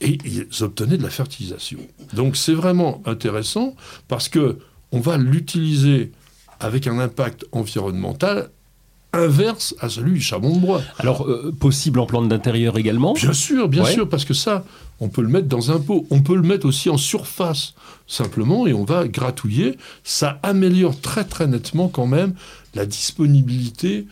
[0.00, 1.78] et ils obtenaient de la fertilisation.
[2.12, 3.74] Donc c'est vraiment intéressant
[4.08, 4.58] parce que
[4.92, 6.12] on va l'utiliser
[6.60, 8.50] avec un impact environnemental
[9.18, 10.82] inverse à celui du charbon de bois.
[10.98, 13.14] Alors, euh, possible en plante d'intérieur également?
[13.14, 14.64] Bien sûr, bien sûr, parce que ça,
[15.00, 16.06] on peut le mettre dans un pot.
[16.10, 17.74] On peut le mettre aussi en surface,
[18.06, 19.78] simplement, et on va gratouiller.
[20.04, 22.34] Ça améliore très très nettement quand même
[22.74, 24.06] la disponibilité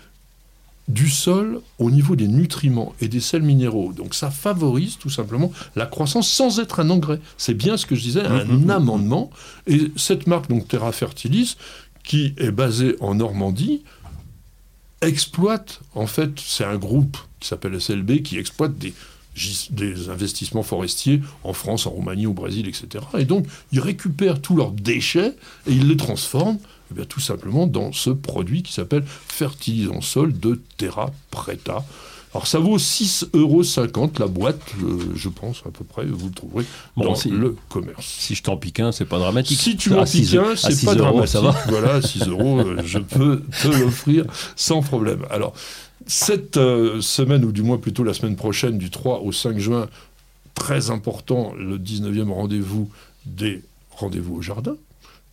[0.89, 3.93] du sol au niveau des nutriments et des sels minéraux.
[3.93, 7.21] Donc ça favorise tout simplement la croissance sans être un engrais.
[7.39, 8.71] C'est bien ce que je disais, un mmh, mmh, mmh.
[8.71, 9.31] amendement.
[9.67, 11.57] Et cette marque, donc Terra Fertilis,
[12.03, 13.83] qui est basée en Normandie,
[15.09, 18.95] exploite, en fait, c'est un groupe qui s'appelle SLB qui exploite des,
[20.09, 23.05] investissements forestiers en France, en Roumanie, au Brésil, etc.
[23.19, 25.35] Et donc, ils récupèrent tous leurs déchets
[25.67, 26.59] et ils les transforment
[26.91, 31.85] eh bien, tout simplement dans ce produit qui s'appelle fertilisant sol de Terra Preta.
[32.35, 33.63] Alors ça vaut 6,50 euros
[34.19, 36.65] la boîte, euh, je pense à peu près, vous le trouverez
[36.97, 38.05] dans le commerce.
[38.05, 39.61] Si je t'en pique un, c'est pas dramatique.
[39.61, 41.29] Si tu m'en piques un, c'est pas dramatique.
[41.29, 41.55] Ça va.
[41.69, 44.25] Voilà, 6 euros, euh, je peux te l'offrir
[44.57, 45.25] sans problème.
[45.31, 45.55] Alors,
[46.09, 49.89] cette euh, semaine, ou du moins plutôt la semaine prochaine, du 3 au 5 juin,
[50.55, 52.91] très important, le 19e rendez-vous
[53.27, 54.75] des rendez-vous au jardin.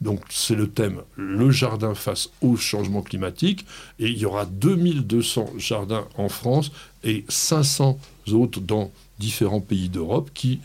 [0.01, 3.65] Donc c'est le thème le jardin face au changement climatique
[3.99, 6.71] et il y aura 2200 jardins en France
[7.03, 7.99] et 500
[8.33, 10.59] autres dans différents pays d'Europe qui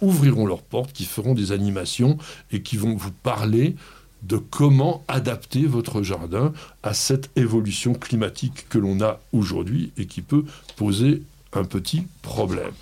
[0.00, 2.18] ouvriront leurs portes, qui feront des animations
[2.50, 3.76] et qui vont vous parler
[4.22, 10.22] de comment adapter votre jardin à cette évolution climatique que l'on a aujourd'hui et qui
[10.22, 10.44] peut
[10.76, 12.72] poser un petit problème.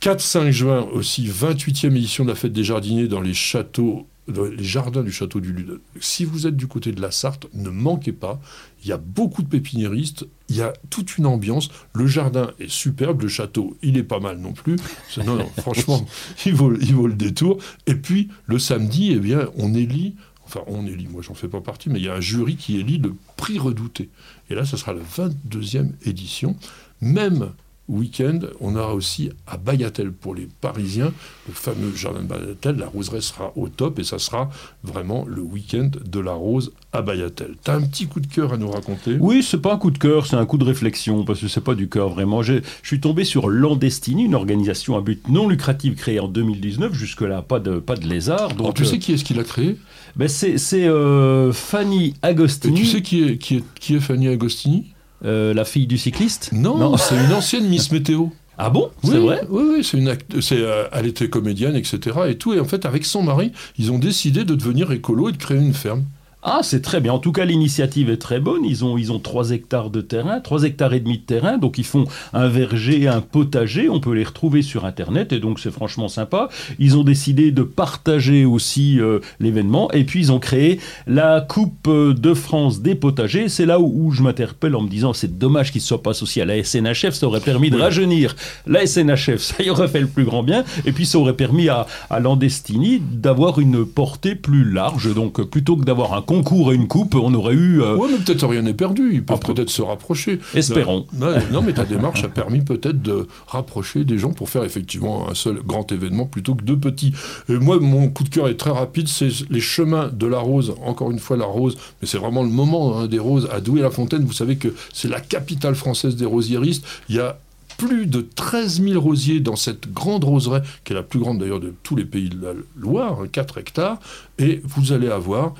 [0.00, 5.02] 4-5 juin aussi, 28e édition de la fête des jardiniers dans les châteaux, les jardins
[5.02, 5.80] du château du Lude.
[6.00, 8.40] Si vous êtes du côté de la Sarthe, ne manquez pas.
[8.82, 11.68] Il y a beaucoup de pépiniéristes, il y a toute une ambiance.
[11.92, 14.76] Le jardin est superbe, le château, il est pas mal non plus.
[15.24, 16.06] Non, non, franchement,
[16.46, 17.58] il vaut, il vaut le détour.
[17.86, 20.14] Et puis, le samedi, eh bien, on élit
[20.46, 22.78] enfin on élit, moi j'en fais pas partie, mais il y a un jury qui
[22.78, 24.10] élit le prix redouté.
[24.50, 26.56] Et là, ce sera la 22e édition.
[27.00, 27.52] Même
[27.88, 31.12] week-end, on aura aussi à Bayatel pour les Parisiens,
[31.48, 34.48] le fameux jardin de Bayatel, la roseraie sera au top et ça sera
[34.82, 37.56] vraiment le week-end de la rose à Bayatel.
[37.62, 39.16] T'as un petit coup de cœur à nous raconter?
[39.20, 41.60] Oui, c'est pas un coup de cœur, c'est un coup de réflexion parce que c'est
[41.60, 42.42] pas du cœur vraiment.
[42.42, 46.94] Je suis tombé sur Landestini, une organisation à but non lucratif créée en 2019.
[46.94, 48.48] Jusque-là, pas de pas de lézard.
[48.50, 49.76] Donc, Alors, tu sais qui est-ce qui l'a créé?
[50.16, 52.78] ben c'est euh, Fanny Agostini.
[52.80, 54.93] Et tu sais qui est, qui est, qui est Fanny Agostini?
[55.24, 58.26] Euh, la fille du cycliste Non, c'est une ancienne Miss Météo.
[58.56, 62.16] Ah bon C'est vrai Oui, oui, c'est une c'est, euh, elle était comédienne, etc.
[62.28, 62.54] Et tout.
[62.54, 65.58] Et en fait, avec son mari, ils ont décidé de devenir écolo et de créer
[65.58, 66.04] une ferme.
[66.46, 67.14] Ah, c'est très bien.
[67.14, 68.66] En tout cas, l'initiative est très bonne.
[68.66, 71.56] Ils ont, ils ont 3 hectares de terrain, 3 hectares et demi de terrain.
[71.56, 72.04] Donc, ils font
[72.34, 73.88] un verger, un potager.
[73.88, 75.32] On peut les retrouver sur Internet.
[75.32, 76.50] Et donc, c'est franchement sympa.
[76.78, 79.90] Ils ont décidé de partager aussi euh, l'événement.
[79.92, 83.48] Et puis, ils ont créé la Coupe de France des potagers.
[83.48, 86.42] C'est là où, je m'interpelle en me disant c'est dommage qu'ils ne soient pas associés
[86.42, 87.14] à la SNHF.
[87.14, 89.38] Ça aurait permis de rajeunir la SNHF.
[89.38, 90.62] Ça y aurait fait le plus grand bien.
[90.84, 95.14] Et puis, ça aurait permis à, à Landestini d'avoir une portée plus large.
[95.14, 97.82] Donc, plutôt que d'avoir un concours et une coupe, on aurait eu.
[97.82, 97.96] Euh...
[97.96, 99.10] Oui, mais peut-être rien n'est perdu.
[99.14, 100.40] Ils peuvent peut-être se rapprocher.
[100.54, 101.06] Espérons.
[101.12, 105.28] Non, non mais ta démarche a permis peut-être de rapprocher des gens pour faire effectivement
[105.30, 107.12] un seul grand événement plutôt que deux petits.
[107.48, 109.08] Et moi, mon coup de cœur est très rapide.
[109.08, 110.74] C'est les chemins de la rose.
[110.84, 111.76] Encore une fois, la rose.
[112.00, 114.24] Mais c'est vraiment le moment hein, des roses à Douai-la-Fontaine.
[114.24, 116.84] Vous savez que c'est la capitale française des rosiéristes.
[117.08, 117.38] Il y a
[117.76, 121.60] plus de 13 000 rosiers dans cette grande roseraie, qui est la plus grande d'ailleurs
[121.60, 123.98] de tous les pays de la Loire, 4 hein, hectares,
[124.38, 125.54] et vous allez avoir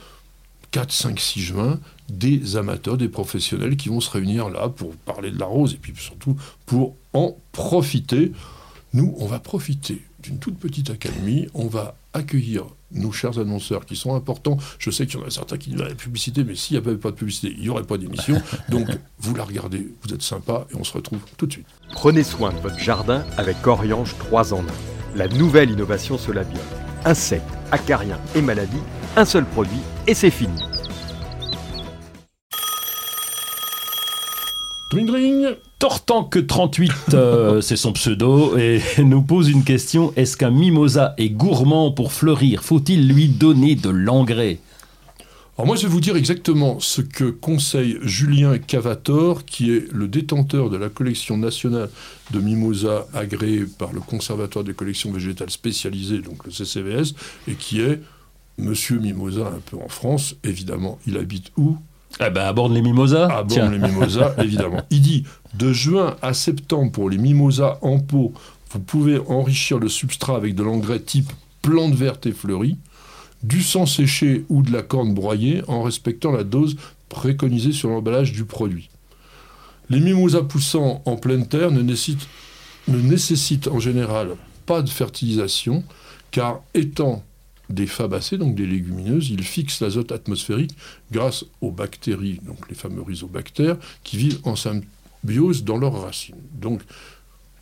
[0.75, 5.31] 4, 5, 6 juin, des amateurs, des professionnels qui vont se réunir là pour parler
[5.31, 8.33] de la rose et puis surtout pour en profiter.
[8.93, 13.95] Nous, on va profiter d'une toute petite académie, on va accueillir nos chers annonceurs qui
[13.95, 14.57] sont importants.
[14.81, 16.97] Je sais qu'il y en a certains qui disent la publicité, mais s'il n'y avait
[16.97, 18.43] pas de publicité, il n'y aurait pas d'émission.
[18.69, 18.89] Donc,
[19.21, 21.69] vous la regardez, vous êtes sympa et on se retrouve tout de suite.
[21.93, 24.65] Prenez soin de votre jardin avec Oriange 3 en 1.
[25.15, 26.59] La nouvelle innovation Solabio.
[27.05, 28.83] Insectes, acariens et maladies,
[29.16, 30.59] un seul produit et c'est fini.
[34.90, 35.46] Dring dring
[35.79, 40.12] Tortank 38, euh, c'est son pseudo, et nous pose une question.
[40.16, 42.62] Est-ce qu'un mimosa est gourmand pour fleurir?
[42.62, 44.61] Faut-il lui donner de l'engrais?
[45.57, 50.09] Alors moi, je vais vous dire exactement ce que conseille Julien Cavator, qui est le
[50.09, 51.90] détenteur de la collection nationale
[52.33, 57.14] de mimosa agréée par le Conservatoire des collections végétales spécialisées, donc le CCVS,
[57.46, 58.00] et qui est
[58.59, 60.37] Monsieur Mimosa un peu en France.
[60.45, 61.77] Évidemment, il habite où?
[62.21, 63.27] Eh ben, à les mimosas.
[63.27, 64.83] À les mimosas, évidemment.
[64.90, 68.33] Il dit de juin à septembre pour les mimosas en pot,
[68.71, 72.77] vous pouvez enrichir le substrat avec de l'engrais type plante verte et fleurie,
[73.43, 76.77] du sang séché ou de la corne broyée en respectant la dose
[77.09, 78.90] préconisée sur l'emballage du produit.
[79.90, 82.27] Les mimosas poussant en pleine terre ne nécessitent,
[82.88, 84.31] ne nécessitent en général
[84.67, 85.85] pas de fertilisation
[86.31, 87.23] car étant
[87.70, 90.77] des fabacées, donc des légumineuses, ils fixent l'azote atmosphérique
[91.11, 96.37] grâce aux bactéries, donc les fameux rhizobactères, qui vivent en symbiose dans leurs racines.
[96.53, 96.83] Donc,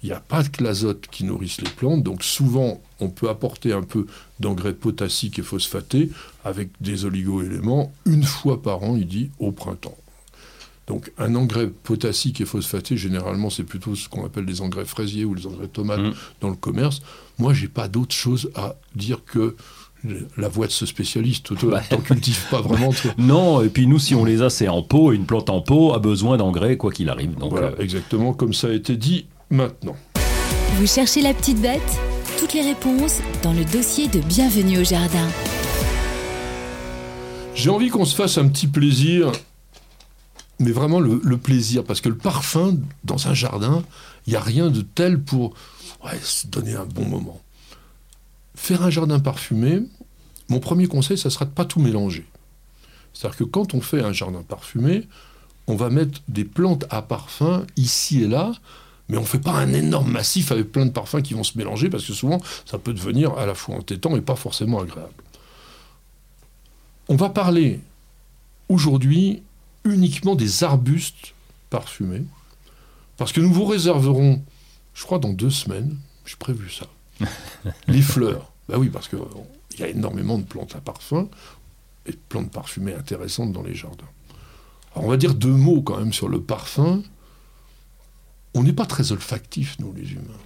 [0.03, 3.73] il n'y a pas que l'azote qui nourrisse les plantes, donc souvent on peut apporter
[3.73, 4.07] un peu
[4.41, 6.11] d'engrais potassique et phosphaté
[6.45, 9.97] avec des oligo-éléments une fois par an, il dit, au printemps.
[10.89, 15.25] Donc un engrais potassique et phosphaté, généralement, c'est plutôt ce qu'on appelle les engrais fraisiers
[15.25, 16.15] ou les engrais tomates mmh.
[16.41, 17.03] dans le commerce.
[17.39, 19.57] Moi, j'ai pas d'autre chose à dire que
[20.37, 21.57] la voix de ce spécialiste.
[21.57, 22.91] Toi, bah, t'en cultives pas vraiment.
[23.19, 25.13] Non, et puis nous, si on les a, c'est en pot.
[25.13, 27.35] Une plante en pot a besoin d'engrais, quoi qu'il arrive.
[27.37, 29.97] Donc, voilà, euh, exactement comme ça a été dit maintenant.
[30.77, 31.81] Vous cherchez la petite bête?
[32.39, 35.29] Toutes les réponses dans le dossier de Bienvenue au Jardin.
[37.55, 39.31] J'ai envie qu'on se fasse un petit plaisir,
[40.59, 43.85] mais vraiment le, plaisir, parce que le parfum dans un jardin,
[44.27, 45.55] il n'y a rien de tel pour
[46.23, 47.41] se donner un bon moment
[48.55, 49.83] faire un jardin parfumé,
[50.49, 52.27] mon premier conseil, ça sera de pas tout mélanger.
[53.13, 55.09] C'est-à-dire que quand on fait un jardin parfumé,
[55.67, 58.53] on va mettre des plantes à parfum ici et là,
[59.09, 61.59] mais on ne fait pas un énorme massif avec plein de parfums qui vont se
[61.59, 65.13] mélanger, parce que souvent, ça peut devenir à la fois entêtant et pas forcément agréable.
[67.09, 67.81] On va parler
[68.69, 69.43] aujourd'hui
[69.85, 71.35] uniquement des arbustes
[71.71, 72.25] parfumés.
[73.17, 74.43] Parce que nous vous réserverons,
[74.95, 76.87] je crois dans deux semaines, j'ai prévu ça,
[77.89, 78.53] les fleurs.
[78.69, 79.19] Bah oui, parce qu'il
[79.79, 81.29] y a énormément de plantes à parfum
[82.07, 84.09] et de plantes parfumées intéressantes dans les jardins.
[84.95, 87.03] Alors on va dire deux mots quand même sur le parfum.
[88.55, 90.39] On n'est pas très olfactifs, nous les humains.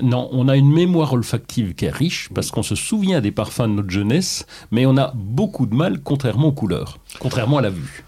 [0.00, 3.62] Non, on a une mémoire olfactive qui est riche parce qu'on se souvient des parfums
[3.62, 7.70] de notre jeunesse, mais on a beaucoup de mal contrairement aux couleurs, contrairement à la
[7.70, 8.04] vue.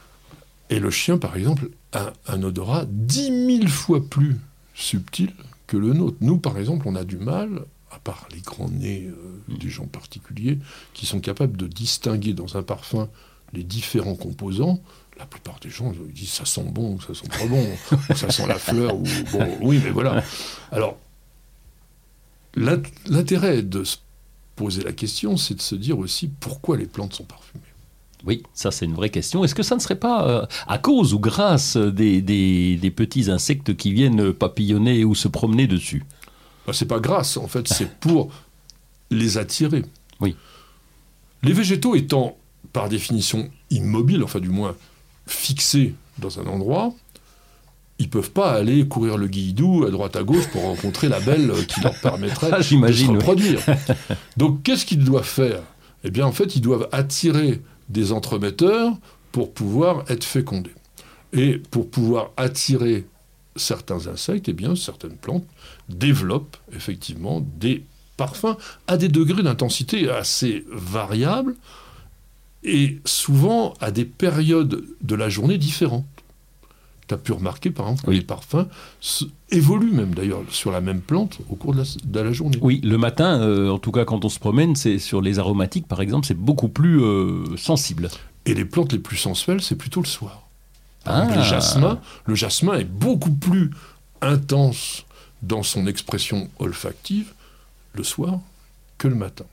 [0.70, 4.38] Et le chien, par exemple, a un odorat dix mille fois plus
[4.74, 5.32] subtil
[5.72, 6.18] que le nôtre.
[6.20, 9.86] Nous, par exemple, on a du mal, à part les grands nez euh, des gens
[9.86, 10.58] particuliers,
[10.92, 13.08] qui sont capables de distinguer dans un parfum
[13.54, 14.80] les différents composants.
[15.18, 17.66] La plupart des gens ils disent ça sent bon, ça sent pas bon,
[18.10, 20.22] ou ça sent la fleur, ou bon, oui, mais voilà.
[20.72, 20.98] Alors,
[22.54, 23.96] l'int- l'intérêt de se
[24.56, 27.62] poser la question, c'est de se dire aussi pourquoi les plantes sont parfumées.
[28.26, 29.42] Oui, ça c'est une vraie question.
[29.44, 33.30] Est-ce que ça ne serait pas euh, à cause ou grâce des, des- des petits
[33.30, 36.04] insectes qui viennent papillonner ou se promener dessus?
[36.66, 38.30] Ben, c'est pas grâce, en fait, c'est pour
[39.10, 39.82] les attirer.
[40.20, 40.36] Oui.
[41.42, 42.36] Les végétaux étant,
[42.72, 44.76] par définition, immobiles, enfin du moins
[45.26, 46.92] fixés dans un endroit,
[47.98, 51.52] ils peuvent pas aller courir le guilledou à droite à gauche pour rencontrer la belle
[51.66, 53.06] qui leur permettrait Ah, de se oui.
[53.08, 53.60] reproduire.
[54.36, 55.60] Donc qu'est-ce qu'ils doivent faire?
[56.04, 58.96] Eh bien en fait, ils doivent attirer des entremetteurs
[59.32, 60.74] pour pouvoir être fécondés.
[61.32, 63.06] Et pour pouvoir attirer
[63.56, 65.46] certains insectes, eh bien certaines plantes
[65.88, 67.84] développent effectivement des
[68.16, 71.56] parfums à des degrés d'intensité assez variables
[72.64, 76.04] et souvent à des périodes de la journée différentes.
[77.12, 78.16] Tu as pu remarquer par exemple que Oui.
[78.20, 78.66] les parfums
[79.50, 82.56] évoluent même d'ailleurs sur la même plante au cours de la, de la journée.
[82.62, 85.86] Oui, le matin, euh, en tout cas quand on se promène, c'est sur les aromatiques
[85.86, 88.08] par exemple, c'est beaucoup plus euh, sensible.
[88.46, 90.48] Et les plantes les plus sensuelles, c'est plutôt le soir.
[91.04, 91.28] Ah.
[91.36, 93.70] le jasmin, le jasmin est beaucoup plus
[94.22, 95.04] intense
[95.42, 97.32] dans son expression olfactive
[97.94, 98.38] le soir
[98.98, 99.44] que le matin.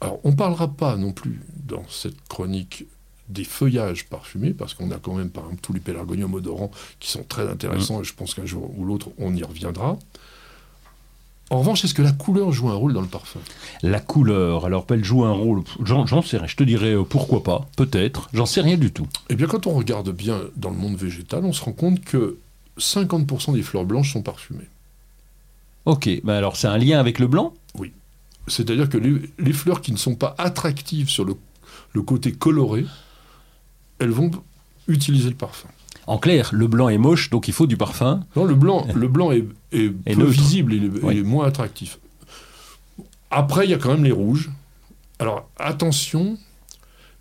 [0.00, 2.86] Alors, on ne parlera pas non plus dans cette chronique
[3.32, 7.10] des feuillages parfumés, parce qu'on a quand même, par exemple, tous les pélargoniums odorants qui
[7.10, 9.98] sont très intéressants, et je pense qu'un jour ou l'autre, on y reviendra.
[11.50, 13.40] En revanche, est-ce que la couleur joue un rôle dans le parfum?
[13.82, 17.42] La couleur, alors elle joue un rôle, j'en sais rien, je te dirais euh, pourquoi
[17.42, 19.06] pas, peut-être, j'en sais rien du tout.
[19.28, 22.38] Eh bien, quand on regarde bien dans le monde végétal, on se rend compte que
[22.78, 24.68] 50% des fleurs blanches sont parfumées.
[25.84, 27.54] Ok, ben alors c'est un lien avec le blanc?
[28.48, 31.36] C'est-à-dire que les, les fleurs qui ne sont pas attractives sur le,
[31.92, 32.84] le côté coloré,
[34.02, 34.30] elles vont
[34.88, 35.68] utiliser le parfum.
[36.06, 38.24] En clair, le blanc est moche, donc il faut du parfum.
[38.36, 40.30] Non, le blanc, le blanc est, est peu neutre.
[40.32, 41.14] visible, il est, Oui.
[41.14, 41.98] il est moins attractif.
[43.30, 44.50] Après, il y a quand même les rouges.
[45.18, 46.36] Alors, attention,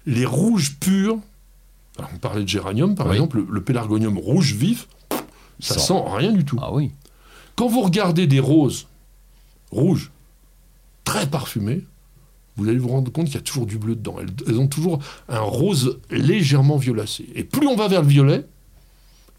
[0.05, 1.17] les rouges purs,
[1.97, 3.13] alors, on parlait de géranium, par Oui.
[3.13, 4.87] exemple, le, le pélargonium rouge vif,
[5.59, 6.57] ça Sans- sent rien du tout.
[6.61, 6.91] Ah oui.
[7.55, 8.87] Quand vous regardez des roses
[9.71, 10.09] rouges,
[11.03, 11.83] très parfumées,
[12.57, 14.15] vous allez vous rendre compte qu'il y a toujours du bleu dedans.
[14.19, 17.27] Elles, elles ont toujours un rose légèrement violacé.
[17.35, 18.45] Et plus on va vers le violet,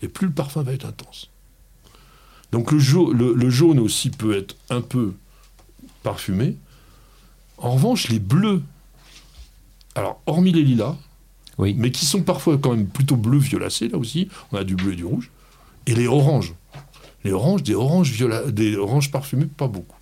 [0.02, 1.28] et plus le parfum va être intense.
[2.52, 5.12] Donc le, jau- le- le jaune aussi peut être un peu
[6.02, 6.56] parfumé.
[7.58, 8.62] En revanche, les bleus,
[9.94, 10.96] alors hormis les lilas,
[11.58, 11.74] Oui.
[11.78, 14.92] mais qui sont parfois quand même plutôt bleu violacés, là aussi, on a du bleu
[14.94, 15.30] et du rouge,
[15.86, 16.54] et les oranges.
[17.24, 19.96] Les oranges, des oranges, viola- des oranges parfumées, pas beaucoup.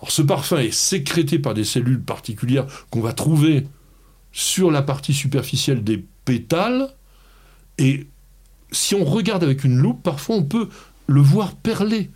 [0.00, 3.66] Alors ce parfum est sécrété par des cellules particulières qu'on va trouver
[4.32, 6.94] sur la partie superficielle des pétales,
[7.78, 8.06] et
[8.70, 10.68] si on regarde avec une loupe, parfois on peut
[11.06, 12.10] le voir perler,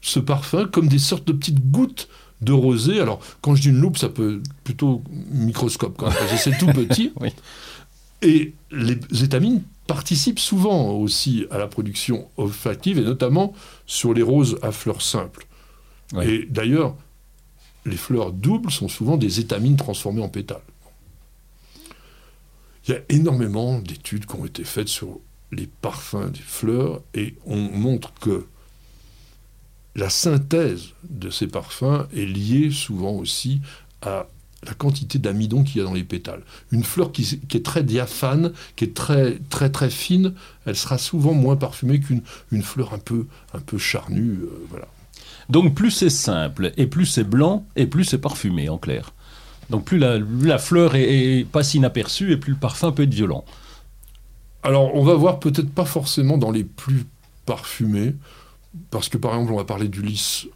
[0.00, 2.08] ce parfum, comme des sortes de petites gouttes
[2.40, 3.00] de rosée.
[3.00, 6.38] Alors, quand je dis une loupe, ça peut être plutôt microscope, quand même, parce que
[6.38, 7.12] c'est tout petit.
[7.20, 7.30] Oui.
[8.24, 13.52] Et les étamines participent souvent aussi à la production olfactive, et notamment
[13.86, 15.46] sur les roses à fleurs simples.
[16.20, 16.96] Et d'ailleurs,
[17.86, 20.62] les fleurs doubles sont souvent des étamines transformées en pétales.
[22.86, 25.20] Il y a énormément d'études qui ont été faites sur
[25.52, 28.46] les parfums des fleurs et on montre que
[29.94, 33.60] la synthèse de ces parfums est liée souvent aussi
[34.00, 34.26] à
[34.64, 36.42] la quantité d'amidon qu'il y a dans les pétales.
[36.70, 40.34] Une fleur qui, est très diaphane, qui est très très très fine,
[40.66, 44.38] elle sera souvent moins parfumée qu'une une fleur un peu un peu charnue.
[44.42, 44.88] euh, voilà.
[45.48, 49.12] Donc plus c'est simple, et plus c'est blanc, et plus c'est parfumé, en clair.
[49.70, 53.14] Donc plus la, la fleur est, est passe inaperçue, et plus le parfum peut être
[53.14, 53.44] violent.
[54.62, 57.04] Alors, on va voir peut-être pas forcément dans les plus
[57.46, 58.14] parfumés,
[58.90, 60.46] parce que par exemple, on va parler du lys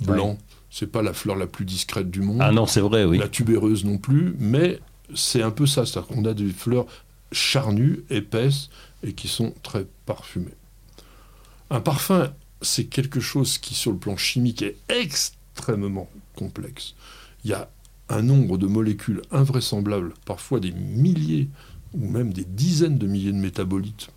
[0.00, 0.38] blanc.
[0.74, 2.38] C'est pas la fleur la plus discrète du monde.
[2.40, 3.18] Ah non, c'est vrai, oui.
[3.18, 4.80] La tubéreuse non plus, mais
[5.14, 5.84] c'est un peu ça.
[5.84, 6.86] C'est-à-dire qu'on a des fleurs
[7.30, 8.70] charnues, épaisses
[9.02, 10.54] et qui sont très parfumées.
[11.68, 12.32] Un parfum,
[12.62, 16.94] c'est quelque chose qui, sur le plan chimique, est extrêmement complexe.
[17.44, 17.70] Il y a
[18.08, 21.48] un nombre de molécules invraisemblables, parfois des milliers
[21.94, 24.08] ou même des dizaines de milliers de métabolites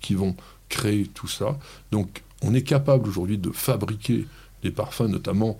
[0.00, 0.36] qui vont
[0.68, 1.58] créer tout ça.
[1.90, 4.26] Donc on est capable aujourd'hui de fabriquer
[4.62, 5.56] des parfums, notamment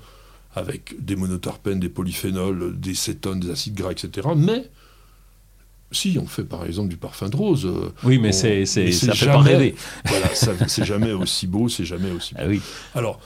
[0.55, 4.29] avec des monoterpènes, des polyphénols, des cétones, des acides gras, etc.
[4.37, 4.71] Mais
[5.97, 7.65] si on fait par exemple du parfum de rose.
[7.67, 9.75] euh, Oui, mais on- c'est, c'est, mais ça fait jamais- pas rêver.
[10.07, 12.41] Voilà, ça- c'est jamais aussi beau, c'est jamais aussi beau.
[12.45, 12.61] Ah oui.
[12.95, 13.21] Alors,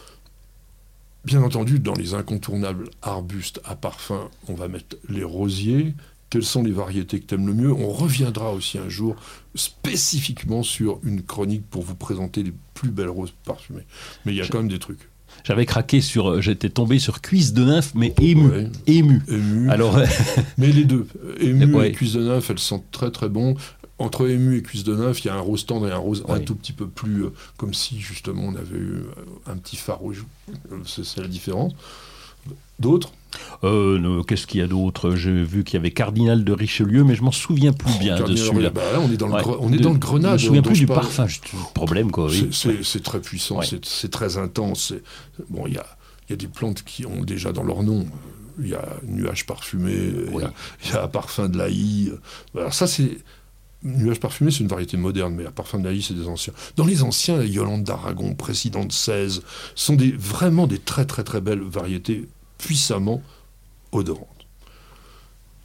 [1.24, 5.94] bien entendu, dans les incontournables arbustes à parfum, on va mettre les rosiers.
[6.30, 7.72] Quelles sont les variétés que tu aimes le mieux?
[7.72, 9.16] On reviendra aussi un jour
[9.56, 13.84] spécifiquement sur une chronique pour vous présenter les plus belles roses parfumées.
[14.24, 15.09] Mais il y a Je- quand même des trucs.
[15.44, 18.68] J'avais craqué sur, euh, j'étais tombé sur cuisse de nymphe, mais ému, Ouais.
[18.86, 19.22] ému.
[19.28, 19.70] Ému.
[19.70, 19.98] Alors,
[20.58, 21.06] Mais les deux,
[21.38, 21.88] ému Ouais.
[21.88, 23.54] et cuisse de nymphe, elles sentent très très bon.
[23.98, 26.24] Entre ému et cuisse de nymphe, il y a un rose tendre et un rose
[26.28, 29.04] un tout petit peu plus, euh, comme si justement on avait eu euh,
[29.46, 30.24] un petit phare rouge.
[30.86, 31.72] C'est c'est la différence.
[32.80, 33.12] D'autres
[33.62, 35.14] euh, qu'est-ce qu'il y a d'autre?
[35.14, 38.18] J'ai vu qu'il y avait Cardinal de Richelieu, mais je m'en souviens plus bien de
[38.20, 38.70] Cardinal celui-là.
[38.70, 39.42] Bah on est dans le, Ouais.
[39.60, 40.38] on est De- dans le grenade.
[40.38, 41.00] Je me souviens plus du parle.
[41.02, 41.26] parfum,
[41.74, 42.26] problème quoi.
[42.26, 42.48] Oui.
[42.52, 43.66] C'est- très puissant, Ouais.
[43.82, 44.94] c'est- très intense.
[45.48, 45.86] Bon, il y a,
[46.28, 48.06] il y a des plantes qui ont déjà dans leur nom.
[48.60, 52.12] Il y a nuage parfumé, il y y, a parfum de l'ail.
[52.56, 53.18] Alors ça, c'est...
[53.82, 56.52] Nuage parfumé, c'est une variété moderne, mais à parfum de l'ail, c'est des anciens.
[56.76, 59.42] Dans les anciens, la Yolande d'Aragon, Président de 16,
[59.74, 62.26] sont des, vraiment des très très très belles variétés
[62.61, 63.22] puissamment
[63.92, 64.26] odorantes.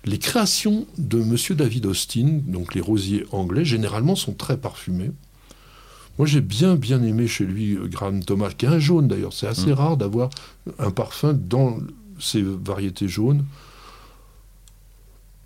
[0.06, 1.36] Les créations de M.
[1.58, 5.12] David Austin, donc les rosiers anglais, généralement sont très parfumés.
[6.18, 9.34] Moi, j'ai bien, bien aimé chez lui euh, Graham Thomas, qui est un jaune d'ailleurs.
[9.34, 9.74] C'est assez Mm.
[9.74, 10.30] rare d'avoir
[10.80, 11.80] un parfum dans
[12.20, 13.46] ces variétés jaunes.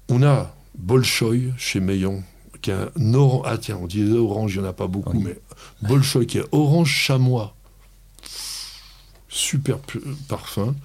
[0.10, 2.22] On a Bolshoi chez Meillan,
[2.62, 3.44] qui est un orange.
[3.46, 5.24] Ah tiens, on dit orange, il n'y en a pas beaucoup, Oui.
[5.26, 5.40] mais
[5.88, 7.56] Bolshoi qui est orange chamois.
[9.30, 9.78] Super
[10.28, 10.76] parfum.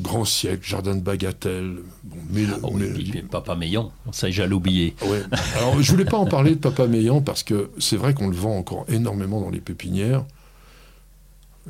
[0.00, 1.78] Grand siècle, jardin de bagatelle.
[2.04, 4.94] Bon, mais, Oh, puis Papa Meillan, ça j'allais oublier.
[5.02, 5.22] Ouais.
[5.56, 8.36] Alors, je voulais pas en parler de Papa Meillan parce que c'est vrai qu'on le
[8.36, 10.24] vend encore énormément dans les pépinières.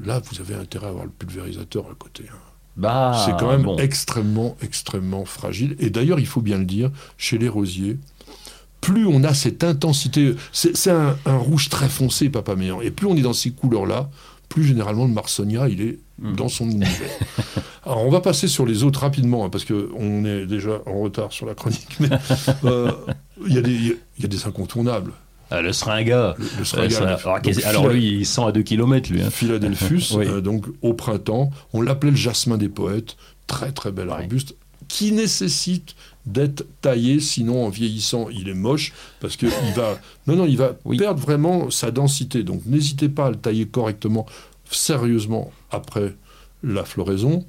[0.04, 2.24] Là, vous avez intérêt à avoir le pulvérisateur à côté.
[2.32, 2.36] hein.
[2.76, 3.76] Bah, c'est quand même bon.
[3.76, 5.76] extrêmement, extrêmement fragile.
[5.80, 7.98] Et d'ailleurs, il faut bien le dire, chez les rosiers,
[8.80, 12.90] plus on a cette intensité, c'est c'est un, un rouge très foncé, Papa Meillan, et
[12.90, 14.08] plus on est dans ces couleurs-là,
[14.50, 16.34] plus généralement le Marsonia, il est Mm.
[16.36, 16.90] dans son univers.
[17.86, 21.32] Alors, on va passer sur les autres rapidement, hein, parce qu'on est déjà en retard
[21.32, 22.10] sur la chronique, mais
[22.64, 22.90] euh,
[23.46, 25.12] il y, a des- il y a des incontournables.
[25.50, 26.34] Ah, le Seringa.
[26.38, 29.22] Le, le Euh, ça- alors, donc, lui, il sent à 2 km lui.
[29.22, 29.30] hein.
[29.30, 30.26] Philadelphus, Oui.
[30.28, 34.12] euh, donc au printemps, on l'appelait le jasmin des poètes, très très bel Ouais.
[34.14, 34.54] arbuste,
[34.88, 35.94] qui nécessite
[36.32, 40.56] d'être taillé, sinon en vieillissant il est moche, parce que il va, non non, il
[40.56, 40.96] va Oui.
[40.96, 42.42] perdre vraiment sa densité.
[42.42, 44.26] Donc n'hésitez pas à le tailler correctement,
[44.70, 46.14] sérieusement après
[46.62, 47.44] la floraison.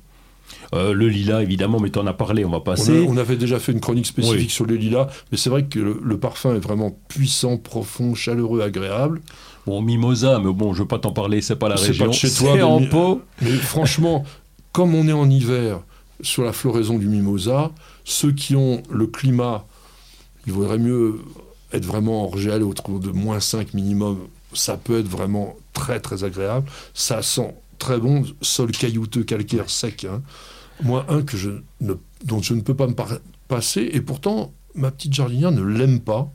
[0.73, 2.97] Euh, le lilas, évidemment, mais tu en as parlé, on va On, passer.
[3.05, 4.49] a- on avait déjà fait une chronique spécifique Oui.
[4.49, 8.61] sur les lilas, mais c'est vrai que le, le parfum est vraiment puissant, profond, chaleureux,
[8.61, 9.21] agréable.
[9.65, 12.07] Bon, Mimosa, mais bon, je veux pas t'en parler, c'est pas la C'est région.
[12.07, 13.21] de chez toi, C'est mais en pot.
[13.41, 14.25] Mais franchement,
[14.71, 15.81] comme on est en hiver
[16.21, 17.71] sur la floraison du mimosa,
[18.03, 19.65] ceux qui ont le climat,
[20.47, 21.19] il vaudrait mieux
[21.73, 24.19] être vraiment en gel autour de moins 5 minimum.
[24.53, 26.69] Ça peut être vraiment très très agréable.
[26.93, 30.05] Ça sent très bon, sol caillouteux, calcaire, sec.
[30.05, 30.21] hein.
[30.83, 31.49] Moi, un que je
[31.79, 31.93] ne,
[32.25, 32.95] dont je ne peux pas me
[33.47, 36.31] passer, et pourtant ma petite jardinière ne l'aime pas,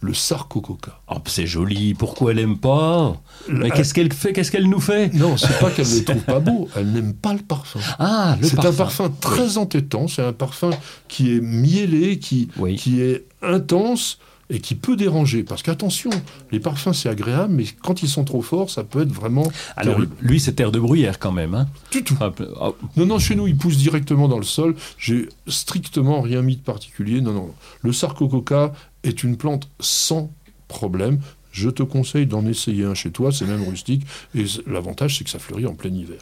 [0.00, 1.00] le sarcococa.
[1.08, 3.16] Oh, c'est joli, pourquoi elle aime pas
[3.48, 6.04] Mais La- qu'est-ce qu'elle fait Qu'est-ce qu'elle nous fait Non, c'est pas qu'elle ne le
[6.04, 7.80] trouve pas beau, elle n'aime pas le parfum.
[7.98, 10.70] Ah, le C'est un parfum très entêtant, c'est un parfum
[11.08, 12.76] qui est mielé, qui, Oui.
[12.76, 14.18] qui est intense
[14.48, 15.42] et qui peut déranger.
[15.42, 16.10] Parce qu'attention,
[16.52, 19.94] les parfums c'est agréable, mais quand ils sont trop forts, ça peut être vraiment Alors,
[19.96, 20.14] terrible.
[20.20, 21.54] lui, c'est terre de bruyère quand même.
[21.54, 21.66] Hein.
[21.90, 22.16] du tout.
[22.20, 22.30] Ah,
[22.60, 24.76] ah, Non, non, chez nous, il pousse directement dans le sol.
[24.98, 27.20] J'ai strictement rien mis de particulier.
[27.20, 27.50] Non, non.
[27.82, 28.72] Le sarcococa
[29.08, 30.32] est une plante sans
[30.68, 31.20] problème.
[31.52, 34.02] Je te conseille d'en essayer un chez toi, c'est même rustique.
[34.34, 36.20] Et c- l'avantage, c'est que ça fleurit en plein hiver.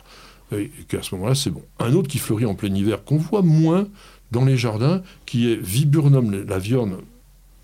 [0.53, 1.63] Et qu'à ce moment-là, c'est bon.
[1.81, 3.89] Un autre qui fleurit en plein hiver, qu'on voit moins
[4.31, 6.99] dans les jardins, qui est Viburnum, la viorne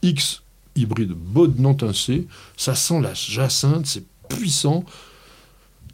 [0.02, 0.42] X
[0.74, 2.26] hybride bodnantincé.
[2.56, 4.84] Ça sent la jacinthe, c'est puissant.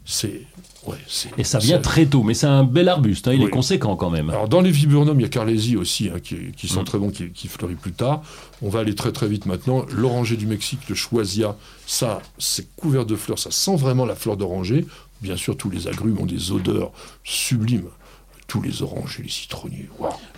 [0.05, 0.43] C'est.
[0.87, 0.95] Ouais,
[1.37, 3.47] et ça vient très tôt, mais c'est un bel arbuste, hein, il Oui.
[3.47, 4.29] est conséquent quand même.
[4.29, 6.85] alors dans les viburnums, il y a Carlésie aussi, hein, qui, qui sont Mm.
[6.85, 8.21] très bons, qui, qui fleurit plus tard.
[8.61, 9.85] On va aller très très vite maintenant.
[9.95, 14.37] L'oranger du Mexique, le choisia, ça, c'est couvert de fleurs, ça sent vraiment la fleur
[14.37, 14.85] d'oranger.
[15.21, 16.91] Bien sûr, tous les agrumes ont des odeurs
[17.23, 17.89] sublimes.
[18.47, 19.89] Tous les oranges et les citronniers.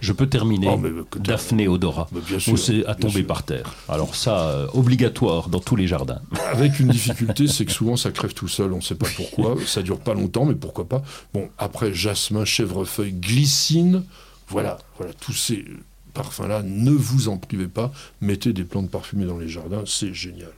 [0.02, 0.68] Je peux terminer.
[0.72, 0.90] Oh, mais,
[1.20, 2.08] Daphné Odora.
[2.12, 3.28] Bien Où sûr, c'est à tomber sûr.
[3.28, 3.76] par terre.
[3.88, 6.22] Alors ça, euh, obligatoire dans tous les jardins.
[6.52, 9.56] Avec une difficulté, c'est que souvent ça crève tout seul, on ne sait pas pourquoi,
[9.66, 11.04] ça dure pas longtemps, mais pourquoi pas.
[11.34, 14.04] Bon, après jasmin, chèvrefeuille, glycine,
[14.48, 15.64] voilà, voilà, tous ces
[16.14, 17.92] parfums-là, ne vous en privez pas,
[18.22, 20.52] mettez des plantes parfumées dans les jardins, c'est génial.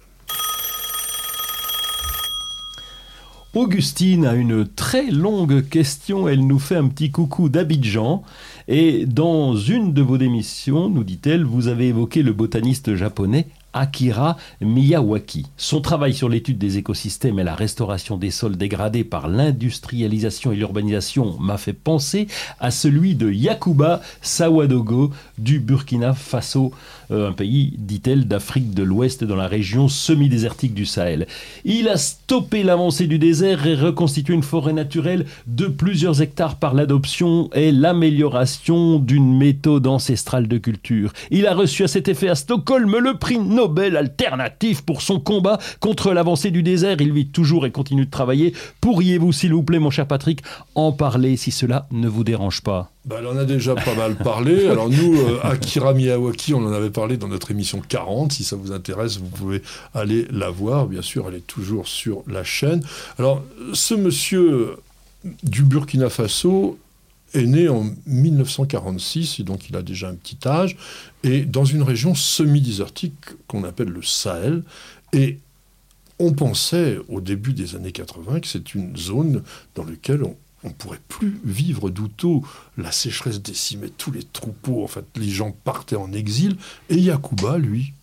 [3.53, 6.29] Augustine a une très longue question.
[6.29, 8.23] Elle nous fait un petit coucou d'Abidjan.
[8.69, 14.37] Et dans une de vos démissions, nous dit-elle, vous avez évoqué le botaniste japonais Akira
[14.61, 15.47] Miyawaki.
[15.57, 20.55] Son travail sur l'étude des écosystèmes et la restauration des sols dégradés par l'industrialisation et
[20.55, 22.27] l'urbanisation m'a fait penser
[22.59, 26.71] à celui de Yakuba Sawadogo du Burkina Faso,
[27.11, 31.27] euh, un pays, dit-elle, d'Afrique de l'Ouest dans la région semi-désertique du Sahel.
[31.63, 36.73] Il a stoppé l'avancée du désert et reconstitué une forêt naturelle de plusieurs hectares par
[36.73, 41.13] l'adoption et l'amélioration d'une méthode ancestrale de culture.
[41.29, 43.60] Il a reçu à cet effet à Stockholm le prix Nobel
[43.95, 46.97] alternatif pour son combat contre l'avancée du désert.
[46.99, 48.53] Il vit toujours et continue de travailler.
[48.79, 50.41] Pourriez-vous, s'il vous plaît, mon cher Patrick,
[50.75, 52.91] en parler si cela ne vous dérange pas?
[53.05, 54.67] Bah, elle en a déjà pas mal parlé.
[54.69, 58.31] Alors nous, euh, Akira Miyawaki, on en avait parlé dans notre émission 40.
[58.31, 59.61] Si ça vous intéresse, vous pouvez
[59.93, 60.85] aller la voir.
[60.85, 62.83] Bien sûr, elle est toujours sur la chaîne.
[63.17, 63.43] Alors,
[63.73, 64.75] ce monsieur
[65.43, 66.77] du Burkina Faso
[67.33, 70.77] est né en 1946, et donc il a déjà un petit âge,
[71.23, 73.13] et dans une région semi-désertique
[73.47, 74.63] qu'on appelle le Sahel.
[75.13, 75.39] Et
[76.19, 79.43] on pensait au début des années 80 que c'est une zone
[79.75, 82.45] dans laquelle on ne pourrait plus vivre d'outo.
[82.77, 84.83] La sécheresse décimait tous les troupeaux.
[84.83, 86.57] En fait, les gens partaient en exil.
[86.89, 87.93] Et Yakuba, lui,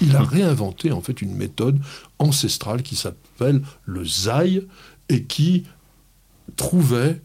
[0.00, 1.78] il a réinventé en fait une méthode
[2.18, 4.66] ancestrale qui s'appelle le zaï
[5.08, 5.64] et qui
[6.56, 7.20] trouvait,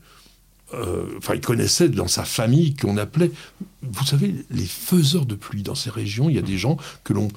[1.17, 3.31] enfin, il connaissait dans sa famille qu'on appelait,
[3.81, 5.63] vous savez, les faiseurs de pluie.
[5.63, 7.29] Dans ces régions, il y a des gens que l'on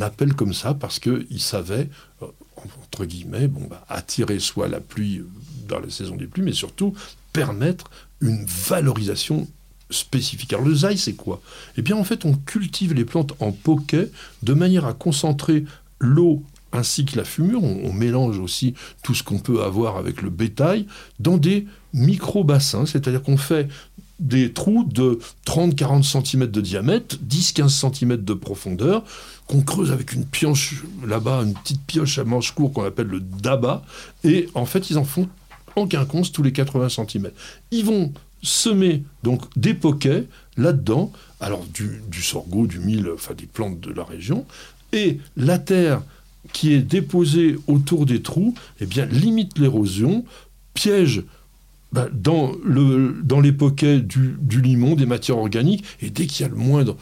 [0.00, 1.88] appelle comme ça parce qu'ils savaient,
[2.22, 2.26] euh,
[2.56, 5.22] entre guillemets, bon, bah, attirer soit la pluie
[5.68, 6.94] dans la saison des pluies, mais surtout
[7.32, 9.48] permettre une valorisation
[9.90, 10.52] spécifique.
[10.52, 11.40] Alors le zaï, c'est quoi?
[11.76, 14.10] Eh bien, en fait, on cultive les plantes en poquet
[14.42, 15.64] de manière à concentrer
[15.98, 16.42] l'eau
[16.72, 17.62] ainsi que la fumure.
[17.62, 20.86] On, mélange aussi tout ce qu'on peut avoir avec le bétail
[21.20, 23.68] dans des micro-bassins, c'est-à-dire qu'on fait
[24.18, 29.04] des trous de 30-40 cm de diamètre, 10-15 cm de profondeur,
[29.46, 33.20] qu'on creuse avec une pioche là-bas, une petite pioche à manche court qu'on appelle le
[33.20, 33.84] daba,
[34.24, 35.28] et en fait ils en font
[35.76, 37.30] en quinconce tous les 80 cm.
[37.70, 38.12] Ils vont
[38.42, 43.92] semer donc des poquets là-dedans, alors du, du sorgho, du mil, enfin des plantes de
[43.92, 44.46] la région,
[44.92, 46.02] et la terre
[46.52, 50.24] qui est déposée autour des trous, eh limite l'érosion,
[50.74, 51.22] piège
[51.92, 56.48] bah, dans, le, dans les poquets du, limon, des matières organiques, et dès qu'il y
[56.48, 56.96] a le moindre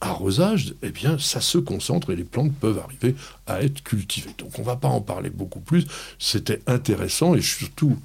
[0.00, 3.14] arrosage, eh ça se concentre et les plantes peuvent arriver
[3.46, 4.34] à être cultivées.
[4.38, 5.86] Donc, on ne va pas en parler beaucoup plus.
[6.18, 7.96] C'était intéressant et surtout,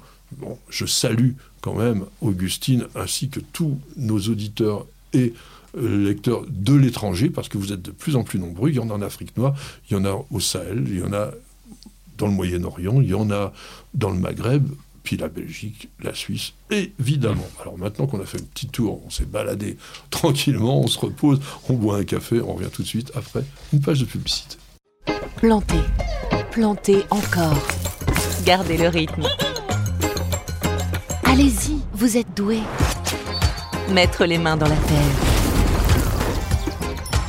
[0.68, 5.34] je salue quand même Augustine ainsi que tous nos auditeurs et
[5.76, 8.70] lecteurs de l'étranger parce que vous êtes de plus en plus nombreux.
[8.70, 9.54] Il y en a en Afrique noire,
[9.88, 11.30] il y en a au Sahel, il y en a
[12.18, 13.52] dans le Moyen-Orient, il y en a
[13.94, 14.66] dans le Maghreb,
[15.02, 17.48] puis la Belgique, la Suisse, évidemment.
[17.60, 19.76] Alors maintenant qu'on a fait un petit tour, on s'est baladé
[20.10, 23.80] tranquillement, on se repose, on boit un café, on revient tout de suite après une
[23.80, 24.56] page de publicité.
[25.36, 25.80] Plantez,
[26.50, 27.58] plantez encore.
[28.44, 29.26] Gardez le rythme.
[31.24, 32.62] Allez-y, vous êtes doués.
[33.90, 35.29] Mettre les mains dans la terre.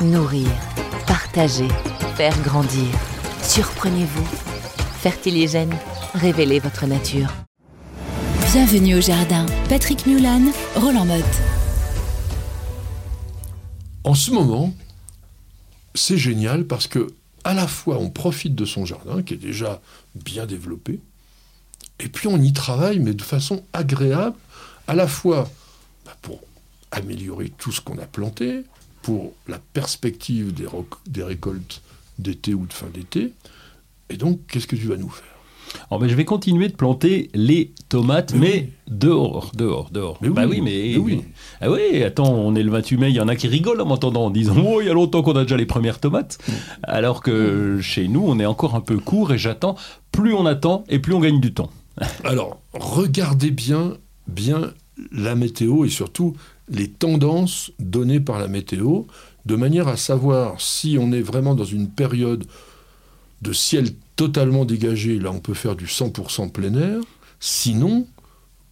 [0.01, 0.49] Nourrir,
[1.05, 1.67] partager,
[2.15, 2.87] faire grandir.
[3.43, 4.25] Surprenez-vous.
[4.99, 5.77] Fertiligène,
[6.15, 7.31] révélez votre nature.
[8.51, 9.45] Bienvenue au jardin.
[9.69, 10.41] Patrick Mulan,
[10.75, 11.23] Roland Motte.
[14.03, 14.73] En ce moment,
[15.93, 19.81] c'est génial parce que à la fois on profite de son jardin qui est déjà
[20.15, 20.99] bien développé,
[21.99, 24.35] et puis on y travaille mais de façon agréable,
[24.87, 25.47] à la fois
[26.05, 26.41] bah, pour
[26.89, 28.63] améliorer tout ce qu'on a planté,
[29.01, 31.81] pour la perspective des, récoltes
[32.19, 33.33] d'été ou de fin d'été.
[34.09, 35.25] Et donc, qu'est-ce que tu vas nous faire?
[35.89, 38.69] Alors, ben, je vais continuer de planter les tomates, Mais mais, oui.
[38.89, 40.17] dehors, dehors, dehors.
[40.21, 41.21] Mais bah oui, oui, mais, mais oui.
[41.61, 43.85] Ah oui, attends, on est le 28 mai, il y en a qui rigolent en
[43.85, 46.39] m'entendant en disant Oh, il y a longtemps qu'on a déjà les premières tomates.
[46.83, 49.75] Alors que chez nous, on est encore un peu court et j'attends.
[50.11, 51.69] Plus on attend et plus on gagne du temps.
[52.23, 53.93] Alors, regardez bien,
[54.27, 54.73] bien
[55.11, 56.35] la météo et surtout
[56.69, 59.03] les tendances données par la météo,
[59.45, 62.45] de manière à savoir si on est vraiment dans une période
[63.41, 66.99] de ciel totalement dégagé, là on peut faire du 100% plein air,
[67.39, 68.07] sinon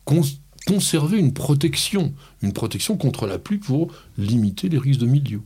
[0.05, 0.21] con-
[0.67, 2.13] conserver une protection,
[2.43, 5.41] une protection contre la pluie pour limiter les risques de mildiou.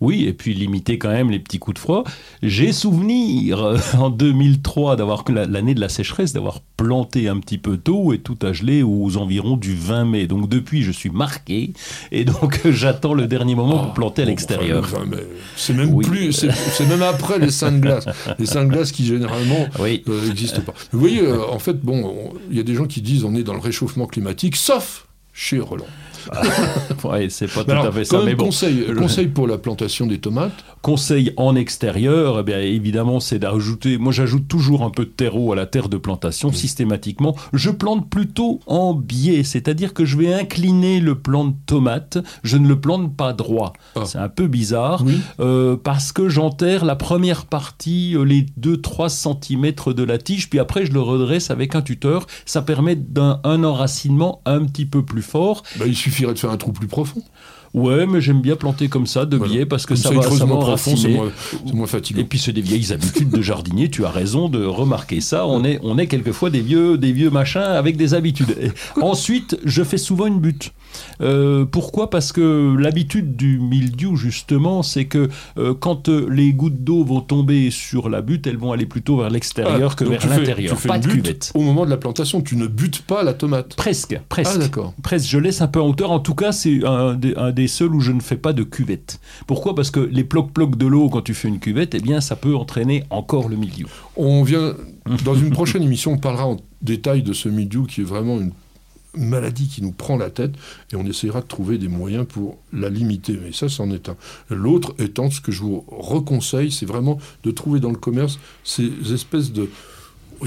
[0.00, 2.04] Oui, et puis limiter quand même les petits coups de froid.
[2.42, 7.76] J'ai souvenir euh, en 2003 d'avoir l'année de la sécheresse, d'avoir planté un petit peu
[7.76, 10.26] tôt et tout a gelé aux environs du 20 mai.
[10.26, 11.72] Donc depuis, je suis marqué
[12.12, 14.88] et donc j'attends le dernier moment pour planter à l'extérieur.
[15.56, 18.06] c'est même plus, c'est même après les seins de glace,
[18.38, 19.66] les seins de glace qui généralement
[20.26, 20.74] n'existent pas.
[20.92, 23.42] Vous voyez, euh, en fait, bon, il y a des gens qui disent on est
[23.42, 25.86] dans le réchauffement climatique, sauf chez Roland.
[27.04, 28.20] ouais, c'est pas tout à fait ça.
[28.24, 28.46] Mais bon.
[28.46, 33.96] conseil, conseil pour la plantation des tomates Conseil en extérieur, eh bien, évidemment, c'est d'ajouter.
[33.96, 37.34] Moi, j'ajoute toujours un peu de terreau à la terre de plantation, systématiquement.
[37.54, 42.18] Je plante plutôt en biais, c'est-à-dire que je vais incliner le plant de tomate.
[42.42, 43.72] Je ne le plante pas droit.
[43.96, 44.04] Ah.
[44.04, 45.02] C'est un peu bizarre
[45.40, 50.58] euh, parce que j'enterre la première partie, euh, les 2-3 cm de la tige, puis
[50.58, 52.26] après, je le redresse avec un tuteur.
[52.44, 55.62] Ça permet d'un enracinement un petit peu plus fort.
[55.78, 57.22] Bah, il suffit suffirait de faire un trou plus profond.
[57.74, 60.96] Ouais, mais j'aime bien planter comme ça, de biais, parce que ça, va, ça profond,
[60.96, 61.32] c'est moins,
[61.72, 62.20] moins, fatigant.
[62.20, 65.46] Et puis c'est des vieilles habitudes de jardinier, tu as raison de remarquer ça.
[65.46, 68.72] On est, on est quelquefois des vieux, des vieux machins avec des habitudes.
[69.02, 70.72] ensuite, je fais souvent une butte.
[71.20, 72.10] Euh, pourquoi?
[72.10, 77.20] Parce que l'habitude du mildiou, justement, c'est que euh, quand euh, les gouttes d'eau vont
[77.20, 80.76] tomber sur la butte, elles vont aller plutôt vers l'extérieur ah, que vers l'intérieur.
[80.76, 81.52] Pas de cuvette.
[81.54, 83.74] Au moment de la plantation, tu ne butes pas la tomate.
[83.74, 84.52] Presque, presque.
[84.54, 84.94] Ah, d'accord.
[85.02, 85.28] Presque.
[85.28, 86.10] Je laisse un peu en hauteur.
[86.10, 89.20] En tout cas, c'est un, des seuls où je ne fais pas de cuvette.
[89.46, 89.74] Pourquoi?
[89.74, 92.54] Parce que les plocs-plocs de l'eau, quand tu fais une cuvette, eh bien, ça peut
[92.54, 93.88] entraîner encore le mildiou.
[94.16, 94.74] On vient,
[95.24, 98.52] dans une prochaine émission, on parlera en détail de ce mildiou qui est vraiment une
[99.16, 100.52] maladie qui nous prend la tête
[100.92, 103.38] et on essaiera de trouver des moyens pour la limiter.
[103.42, 104.16] Mais ça, c'en est un.
[104.50, 108.90] L'autre étant ce que je vous reconseille, c'est vraiment de trouver dans le commerce ces
[109.12, 109.68] espèces de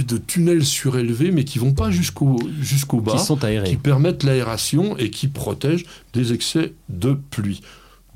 [0.06, 4.24] de tunnels surélevés, mais qui vont pas jusqu'au jusqu'au bas, qui sont aérés, qui permettent
[4.24, 7.62] l'aération et qui protègent des excès de pluie.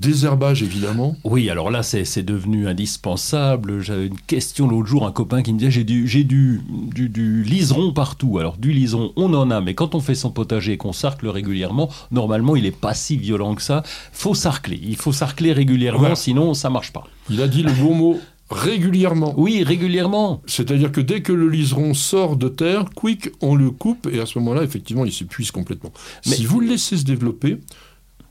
[0.02, 1.16] Désherbage, évidemment.
[1.24, 3.82] Oui, alors là, c'est devenu indispensable.
[3.82, 6.60] J'avais une question l'autre jour, un copain qui me disait j'ai du, du,
[6.92, 8.40] du, du, liseron partout.
[8.40, 11.28] Alors, du liseron, on en a, mais quand on fait son potager et qu'on sarcle
[11.28, 13.84] régulièrement, normalement, il n'est pas si violent que ça.
[14.12, 14.80] faut sarcler.
[14.82, 17.04] Il faut sarcler régulièrement, sinon, ça marche pas.
[17.30, 18.20] Il a dit le bon mot.
[18.52, 19.34] Régulièrement.
[19.38, 20.42] Oui, régulièrement.
[20.46, 24.26] C'est-à-dire que dès que le liseron sort de terre, quick, on le coupe et à
[24.26, 25.92] ce moment-là, effectivement, il s'épuise complètement.
[26.26, 27.60] Mais si vous le laissez se développer,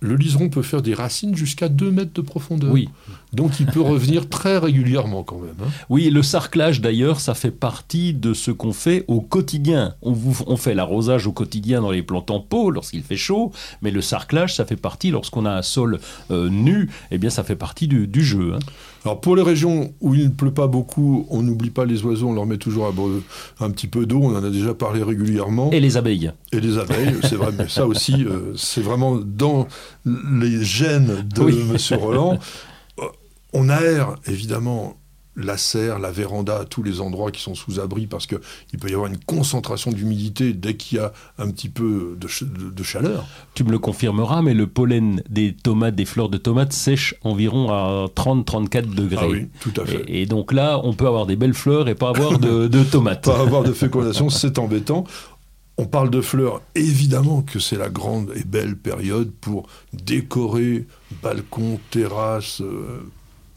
[0.00, 2.72] le liseron peut faire des racines jusqu'à 2 mètres de profondeur.
[2.72, 2.88] Oui.
[3.32, 5.54] Donc il peut revenir très régulièrement quand même.
[5.62, 5.68] Hein.
[5.90, 9.94] Oui, le sarclage d'ailleurs, ça fait partie de ce qu'on fait au quotidien.
[10.02, 10.16] On,
[10.46, 13.52] on fait l'arrosage au quotidien dans les plantes en pot lorsqu'il fait chaud,
[13.82, 16.00] mais le sarclage, ça fait partie lorsqu'on a un sol
[16.30, 18.54] euh, nu, eh bien ça fait partie du, jeu.
[18.54, 18.58] Hein.
[19.04, 22.28] Alors pour les régions où il ne pleut pas beaucoup, on n'oublie pas les oiseaux,
[22.28, 22.92] on leur met toujours
[23.60, 25.70] un, petit peu d'eau, on en a déjà parlé régulièrement.
[25.70, 26.32] Et les abeilles.
[26.52, 29.66] Et les abeilles, c'est vrai, mais ça aussi, euh, c'est vraiment dans
[30.04, 31.98] les gènes de M.
[31.98, 32.38] Roland.
[32.98, 33.04] Euh,
[33.54, 34.99] on aère évidemment
[35.42, 38.38] la serre, la véranda, tous les endroits qui sont sous abri parce qu'il
[38.80, 43.26] peut y avoir une concentration d'humidité dès qu'il y a un petit peu de, chaleur.
[43.54, 47.70] Tu me le confirmeras, mais le pollen des tomates, des fleurs de tomates sèche environ
[47.70, 49.18] à 30-34 degrés.
[49.20, 50.04] Ah oui, tout à fait.
[50.08, 53.24] Et, donc là, on peut avoir des belles fleurs et pas avoir de, de tomates.
[53.24, 55.04] pas avoir de fécondation, c'est embêtant.
[55.76, 60.86] On parle de fleurs, évidemment que c'est la grande et belle période pour décorer
[61.22, 63.00] balcon, terrasse, euh,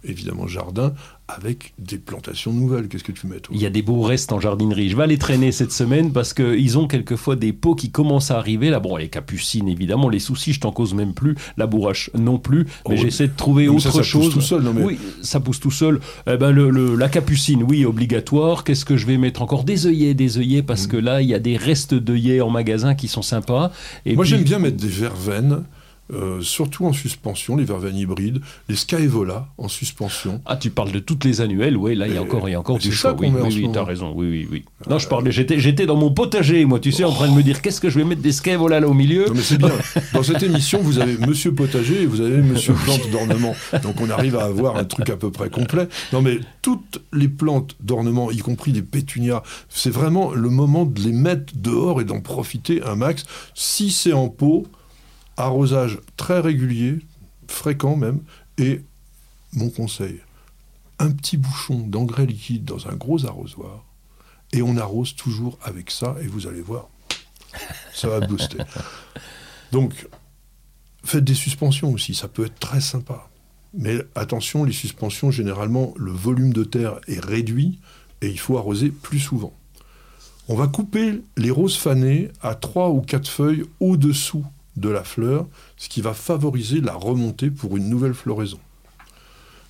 [0.03, 0.93] évidemment jardin,
[1.27, 2.87] avec des plantations nouvelles.
[2.87, 3.55] Qu'est-ce que tu mets toi?
[3.55, 4.89] Il y a des beaux restes en jardinerie.
[4.89, 8.37] Je vais aller traîner cette semaine parce qu'ils ont quelquefois des pots qui commencent à
[8.37, 8.69] arriver.
[8.69, 11.35] Là, bon, les capucines, évidemment, les soucis, je t'en cause même plus.
[11.57, 12.65] La bourrache, non plus.
[12.87, 14.25] Mais oh, j'essaie de trouver autre ça, ça chose.
[14.25, 14.83] Pousse tout seul, non mais...
[14.83, 15.99] Oui, ça pousse tout seul.
[16.27, 18.63] Eh ben, le, la capucine, oui, obligatoire.
[18.63, 19.63] Qu'est-ce que je vais mettre encore?
[19.63, 20.89] Des œillets, des œillets, parce mm.
[20.89, 23.71] que là, il y a des restes d'œillets en magasin qui sont sympas.
[24.05, 25.63] Et Moi, j'aime bien mettre des verveines.
[26.11, 30.41] Euh, surtout en suspension, les verveines hybrides, les Skyvola en suspension.
[30.45, 32.55] Ah, tu parles de toutes les annuelles, oui, là il y a encore, il y
[32.55, 33.15] a encore du choix.
[33.17, 34.65] Oui, oui, tu as raison, oui, oui, oui.
[34.89, 37.41] Non, je parlais, j'étais, j'étais dans mon potager, moi, tu sais, en train de me
[37.41, 39.27] dire qu'est-ce que je vais mettre des Skyvola là au milieu?
[39.27, 39.71] Non, mais c'est bien.
[40.13, 43.55] Dans cette émission, vous avez Monsieur Potager et vous avez Monsieur Plante d'ornement.
[43.81, 45.87] Donc on arrive à avoir un truc à peu près complet.
[46.11, 50.99] Non, mais toutes les plantes d'ornement, y compris des pétunias, c'est vraiment le moment de
[50.99, 53.23] les mettre dehors et d'en profiter un max.
[53.55, 54.67] Si c'est en pot,
[55.37, 56.99] arrosage très régulier,
[57.47, 58.21] fréquent même,
[58.57, 58.81] et
[59.53, 60.19] mon conseil,
[60.99, 63.83] un petit bouchon d'engrais liquide dans un gros arrosoir,
[64.51, 66.87] et on arrose toujours avec ça, et vous allez voir,
[67.93, 68.59] ça va booster.
[69.71, 70.07] Donc,
[71.03, 73.29] faites des suspensions aussi, ça peut être très sympa.
[73.73, 77.79] Mais attention, les suspensions, généralement, le volume de terre est réduit
[78.21, 79.53] et il faut arroser plus souvent.
[80.47, 84.45] On va couper les roses fanées à trois ou quatre feuilles au-dessous
[84.77, 85.47] de la fleur,
[85.77, 88.59] ce qui va favoriser la remontée pour une nouvelle floraison.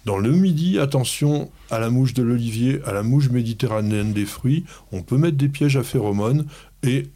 [0.06, 4.66] Dans le midi, attention à la mouche de l'olivier, à la mouche méditerranéenne des fruits.
[4.92, 6.46] On peut mettre des pièges à phéromones
[6.84, 7.08] et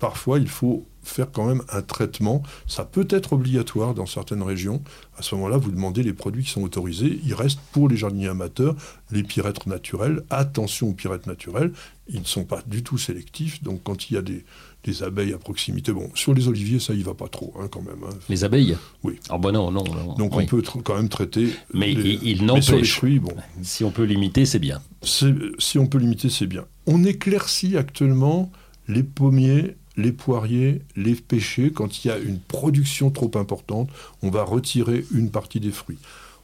[0.00, 2.42] parfois il faut faire quand même un traitement.
[2.66, 4.82] Ça peut être obligatoire dans certaines régions.
[5.16, 7.20] À ce moment-là, vous demandez les produits qui sont autorisés.
[7.24, 8.74] Il reste pour les jardiniers amateurs
[9.12, 10.24] les pyrètres naturels.
[10.28, 11.72] Attention aux pyrètres naturels.
[12.08, 13.62] Ils ne sont pas du tout sélectifs.
[13.62, 14.44] Donc quand il y a des,
[14.86, 17.82] des abeilles à proximité, bon, sur les oliviers, ça y va pas trop hein, quand
[17.82, 18.02] même.
[18.08, 18.14] hein.
[18.28, 19.16] Les abeilles Oui.
[19.28, 19.84] Ah bah non, non.
[19.84, 20.14] non.
[20.14, 20.44] Donc Oui.
[20.44, 21.48] on peut quand même traiter.
[21.74, 22.94] Mais les- il- les n'empêche.
[22.96, 23.34] fruits, bon.
[23.62, 24.80] Si on peut limiter, c'est bien.
[25.02, 26.64] Si on peut limiter, c'est bien.
[26.86, 28.50] On éclaircit actuellement
[28.88, 31.72] les pommiers, les poiriers, les pêchers.
[31.72, 33.88] Quand il y a une production trop importante,
[34.22, 35.98] on va retirer une partie des fruits.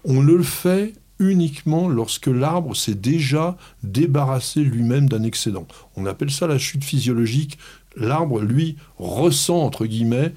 [0.05, 5.69] On le fait uniquement lorsque l'arbre s'est déjà débarrassé lui-même d'un excédent.
[5.97, 7.59] On appelle ça la chute physiologique.
[7.97, 10.33] L'arbre, lui, ressent, entre guillemets,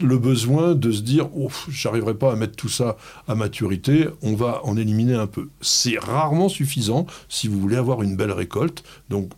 [0.00, 1.28] le besoin de se dire
[1.68, 5.48] j'arriverai pas à mettre tout ça à maturité, on va en éliminer un peu.
[5.60, 8.84] C'est rarement suffisant si vous voulez avoir une belle récolte.
[9.10, 9.32] Donc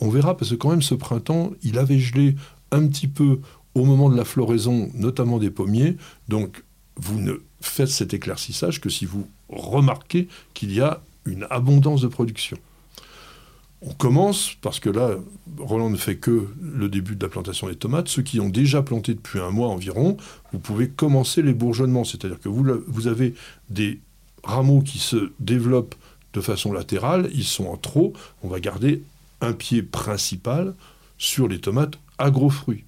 [0.00, 2.36] on verra parce que quand même ce printemps, il avait gelé
[2.70, 3.40] un petit peu
[3.74, 5.96] au moment de la floraison, notamment des pommiers.
[6.28, 6.62] Donc
[6.96, 12.08] vous ne faites cet éclaircissage que si vous remarquez qu'il y a une abondance de
[12.08, 12.58] production.
[13.80, 15.16] On commence, parce que là,
[15.58, 18.08] Roland ne fait que le début de la plantation des tomates.
[18.08, 20.16] Ceux qui ont déjà planté depuis un mois environ,
[20.52, 22.04] vous pouvez commencer les bourgeonnements.
[22.04, 23.34] C'est-à-dire que vous, avez
[23.70, 24.00] des
[24.42, 25.94] rameaux qui se développent
[26.32, 28.12] de façon latérale, ils sont en trop.
[28.42, 29.02] On va garder
[29.40, 30.74] un pied principal
[31.16, 32.84] sur les tomates à gros fruits.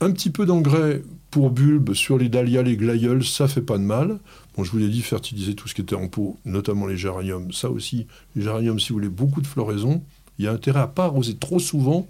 [0.00, 3.84] Un petit peu d'engrais pour bulbes sur les dahlias, les glaïeuls, ça fait pas de
[3.84, 4.18] mal.
[4.56, 7.52] Bon, je vous l'ai dit, fertiliser tout ce qui était en pot, notamment les géraniums.
[7.52, 10.02] Ça aussi, les géraniums, si vous voulez beaucoup de floraison,
[10.38, 12.08] il y a intérêt à pas arroser trop souvent,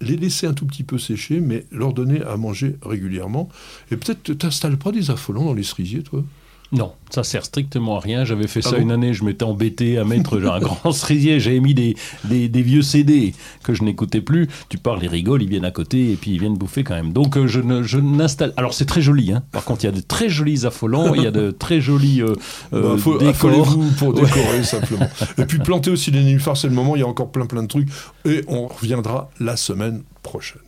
[0.00, 3.48] les laisser un tout petit peu sécher, mais leur donner à manger régulièrement.
[3.90, 6.24] Et peut-être t'installes pas des affolants dans les cerisiers, toi?
[6.72, 8.24] Non, ça sert strictement à rien.
[8.24, 11.38] J'avais fait Ah ça bon une année, je m'étais embêté à mettre un grand cerisier.
[11.38, 11.94] J'avais mis des,
[12.24, 14.48] des, des vieux CD que je n'écoutais plus.
[14.68, 17.12] Tu parles, ils rigolent, ils viennent à côté et puis ils viennent bouffer quand même.
[17.12, 18.52] Donc euh, je ne- je n'installe.
[18.56, 19.44] Alors c'est très joli, hein.
[19.52, 22.22] Par contre, il y a de très jolis affolants, il y a de très jolis
[22.22, 22.34] euh,
[22.72, 23.28] euh, Bah, faut- décors.
[23.28, 25.08] affolez-vous pour décorer simplement.
[25.38, 27.62] Et puis planter aussi les nénuphars, c'est le moment, il y a encore plein plein
[27.62, 27.88] de trucs.
[28.24, 30.62] Et on reviendra la semaine prochaine.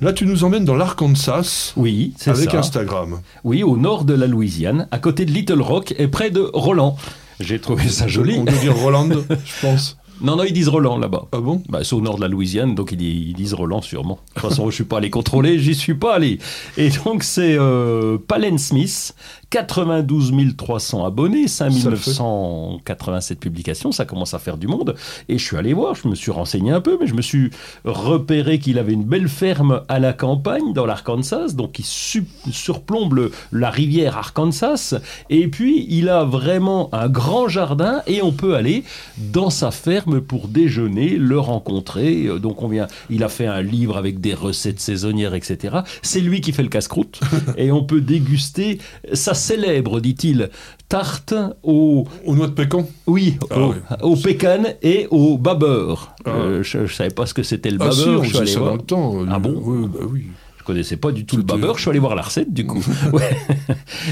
[0.00, 2.60] Là, tu nous emmènes dans l'Arkansas Oui, c'est avec ça.
[2.60, 3.20] Instagram.
[3.42, 6.96] Oui, au nord de la Louisiane, à côté de Little Rock et près de Roland.
[7.40, 8.38] J'ai trouvé ça joli.
[8.38, 9.98] On dire Roland, je pense.
[10.20, 11.26] Non, non, ils disent Roland là-bas.
[11.32, 11.62] Ah bon?
[11.68, 14.20] Bah, c'est au nord de la Louisiane, donc ils, disent Roland sûrement.
[14.36, 16.38] De toute façon, je suis pas allé contrôler, j'y suis pas allé.
[16.76, 19.14] Et donc c'est euh, Palen Smith,
[19.50, 22.10] 92 300 abonnés, 5 Ça le fait.
[22.10, 24.94] 987 publications, ça commence à faire du monde.
[25.28, 27.50] Et je suis allé voir, je me suis renseigné un peu, mais je me suis
[27.84, 33.32] repéré qu'il avait une belle ferme à la campagne, dans l'Arkansas, donc su- surplombe le-
[33.52, 34.94] la rivière Arkansas.
[35.30, 38.84] Et puis il a vraiment un grand jardin et on peut aller
[39.32, 42.26] dans sa ferme pour déjeuner, le rencontrer.
[42.26, 45.78] Euh, Donc on vient, il a fait un livre avec des recettes saisonnières, etc.
[46.02, 47.20] C'est lui qui fait le casse-croûte
[47.56, 48.78] et on peut déguster
[49.12, 50.50] sa célèbre, dit-il,
[50.88, 51.32] tarte
[51.62, 53.76] au, Au noix de pécan oui, Ah au, oui.
[54.02, 56.14] au pécan et au babeur.
[56.26, 56.30] Ah.
[56.30, 57.94] Euh, je, je savais pas ce que c'était le Ah babeur.
[57.96, 58.70] si, on je suis allé ça voir.
[58.72, 59.14] dans le temps.
[59.30, 60.26] Ah bon Oui, bah oui.
[60.68, 62.84] Je connaissais pas du tout le babeur, je suis allé voir la recette du coup.
[63.14, 63.38] Ouais.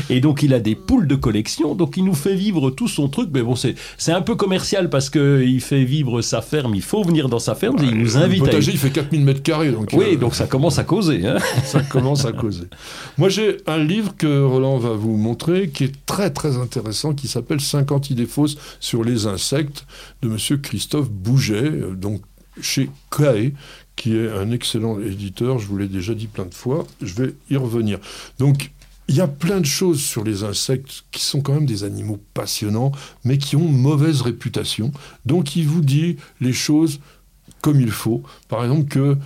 [0.09, 3.09] Et donc il a des poules de collection, donc il nous fait vivre tout son
[3.11, 3.28] truc.
[3.34, 3.74] Mais bon, c'est
[4.12, 7.54] un peu commercial parce que il fait vivre sa ferme, il faut venir dans sa
[7.54, 9.70] ferme et il nous Le invite à potager, y- il fait 4000 mètres carrés.
[9.70, 11.26] Donc, Oui, euh, donc ça commence à causer.
[11.26, 11.36] hein.
[11.64, 12.64] ça commence à causer.
[13.18, 17.28] Moi, j'ai un livre que Roland va vous montrer qui est très très intéressant, qui
[17.28, 19.84] s'appelle 50 idées fausses sur les insectes
[20.22, 22.22] de Monsieur Christophe Bouget, euh, donc
[22.62, 23.50] chez CAE,
[23.97, 25.59] qui est un excellent éditeur.
[25.59, 26.86] Je vous l'ai déjà dit plein de fois.
[27.03, 27.99] Je vais y revenir.
[28.38, 28.70] Donc
[29.09, 32.20] il y a plein de choses sur les insectes qui sont quand même des animaux
[32.34, 32.92] passionnants,
[33.24, 34.92] mais qui ont mauvaise réputation.
[35.24, 37.01] Donc il vous dit les choses
[37.62, 38.22] comme il faut.
[38.49, 39.16] Par exemple que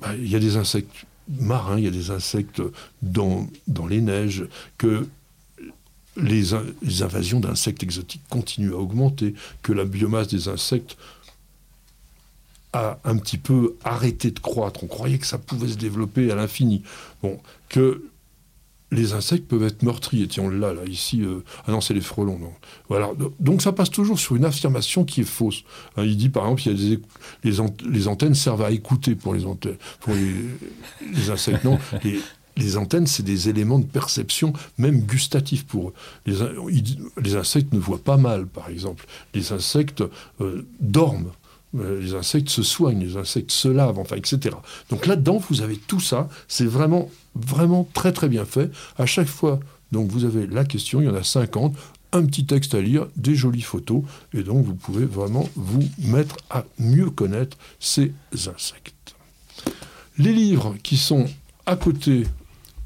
[0.00, 2.60] bah, il y a des insectes marins, il y a des insectes
[3.02, 4.46] dans, dans les neiges,
[4.78, 5.06] que
[6.16, 10.96] les, in- les invasions d'insectes exotiques continuent à augmenter, que la biomasse des insectes
[12.72, 14.82] a un petit peu arrêté de croître.
[14.84, 16.82] On croyait que ça pouvait se développer à l'infini.
[17.22, 18.04] Bon, que
[18.90, 20.28] les insectes peuvent être meurtriers.
[20.28, 21.22] Tiens, on l'a là, ici.
[21.22, 22.38] euh, ah non, c'est les frelons.
[22.38, 22.52] Non.
[22.88, 23.10] Voilà.
[23.40, 25.64] Donc ça passe toujours sur une affirmation qui est fausse.
[25.96, 27.02] Hein, il dit par exemple, il y a des,
[27.50, 30.34] les, les antennes servent à écouter pour les, antennes, pour les,
[31.14, 31.64] les insectes.
[31.64, 32.20] Non, les,
[32.58, 35.94] les antennes, c'est des éléments de perception, même gustatifs pour eux.
[36.26, 36.36] Les,
[37.22, 39.06] les insectes ne voient pas mal, par exemple.
[39.32, 40.04] Les insectes
[40.40, 41.30] euh, dorment.
[41.78, 44.56] Euh, Les insectes se soignent, les insectes se lavent, enfin, etc.
[44.90, 46.28] Donc là-dedans, vous avez tout ça.
[46.48, 48.70] C'est vraiment, vraiment très, très bien fait.
[48.98, 49.60] À chaque fois,
[49.90, 51.74] donc vous avez la question, il y en a 50,
[52.12, 54.02] un petit texte à lire, des jolies photos,
[54.34, 59.14] et donc vous pouvez vraiment vous mettre à mieux connaître ces insectes.
[60.18, 61.26] Les livres qui sont
[61.64, 62.24] à côté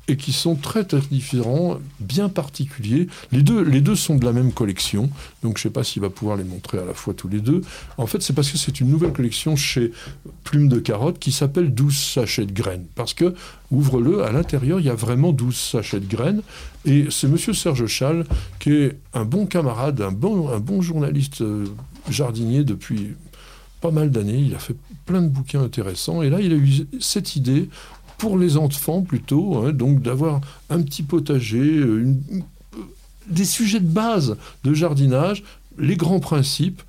[0.09, 3.09] et qui sont très très différents, bien particuliers.
[3.32, 5.11] Les deux, les deux sont de la même collection,
[5.42, 7.40] donc je ne sais pas s'il va pouvoir les montrer à la fois tous les
[7.40, 7.61] deux.
[7.98, 9.92] En fait, c'est parce que c'est une nouvelle collection chez
[10.44, 12.86] Plume de Carotte qui s'appelle 12 sachets de graines.
[12.94, 13.34] Parce que,
[13.70, 16.42] ouvre-le, à l'intérieur, il y a vraiment 12 sachets de graines.
[16.84, 18.26] Et c'est Monsieur Serge Schall,
[18.61, 21.66] qui est un bon camarade, un bon, un bon journaliste euh,
[22.09, 23.14] jardinier depuis
[23.80, 24.38] pas mal d'années.
[24.38, 26.22] Il a fait plein de bouquins intéressants.
[26.22, 27.68] Et là, il a eu cette idée
[28.19, 30.41] pour les enfants plutôt, hein, donc d'avoir
[30.71, 32.14] un petit potager, euh,
[33.29, 35.43] des sujets de base de jardinage,
[35.79, 36.83] les grands principes,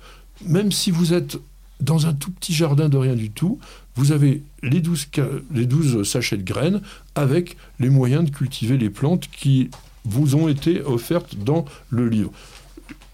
[0.46, 1.38] même si vous êtes
[1.80, 3.58] dans un tout petit jardin de rien du tout,
[3.96, 6.80] vous avez les 12, ca- les 12 sachets de graines
[7.14, 9.70] avec les moyens de cultiver les plantes qui
[10.04, 12.30] vous ont été offertes dans le livre.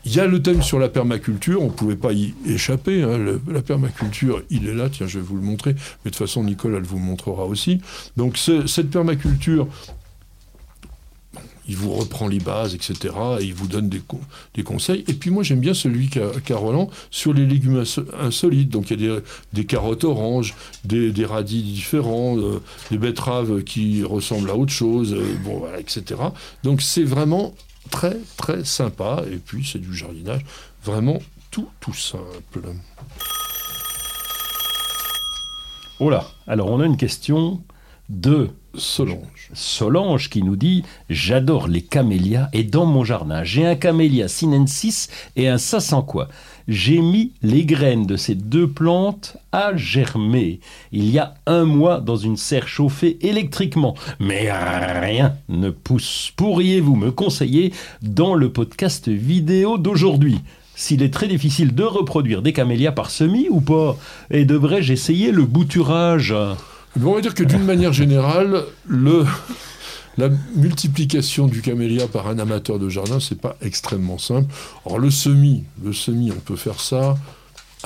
[0.06, 3.02] Il y a le thème sur la permaculture, on ne pouvait pas y échapper.
[3.02, 3.18] hein.
[3.48, 5.72] La permaculture, il est là, tiens, je vais vous le montrer.
[5.72, 7.80] Mais de toute façon, Nicole, elle vous montrera aussi.
[8.16, 9.66] Donc, ce- cette permaculture,
[11.66, 13.14] il vous reprend les bases, etc.
[13.40, 14.20] Et il vous donne des, co-
[14.54, 15.02] des conseils.
[15.08, 18.68] Et puis, moi, j'aime bien celui qu'a qu'a Roland sur les légumes inso- insolites.
[18.68, 19.20] Donc, il y a
[19.54, 25.78] des, carottes oranges, des, radis différents, euh, des betteraves qui ressemblent à autre chose, euh,
[25.78, 26.20] etc.
[26.62, 27.54] Donc, c'est vraiment
[27.90, 30.44] très très sympa et puis c'est du jardinage
[30.82, 31.18] vraiment
[31.50, 32.62] tout tout simple.
[36.00, 37.62] Oh là, alors on a une question
[38.08, 39.50] de Solange.
[39.54, 45.08] Solange qui nous dit J'adore les camélias et dans mon jardin, j'ai un camélia sinensis
[45.36, 45.58] et un
[46.06, 46.28] quoi?
[46.66, 50.60] J'ai mis les graines de ces deux plantes à germer
[50.92, 53.94] il y a un mois dans une serre chauffée électriquement.
[54.18, 56.32] Mais rien ne pousse.
[56.36, 60.40] Pourriez-vous me conseiller dans le podcast vidéo d'aujourd'hui?
[60.74, 63.96] S'il est très difficile de reproduire des camélias par semis ou pas
[64.30, 66.34] Et devrais-je essayer le bouturage?
[67.02, 69.24] On va dire que d'une manière générale, le,
[70.16, 74.52] la multiplication du camélia par un amateur de jardin, c'est pas extrêmement simple.
[74.86, 77.16] Alors le semis, le semis, on peut faire ça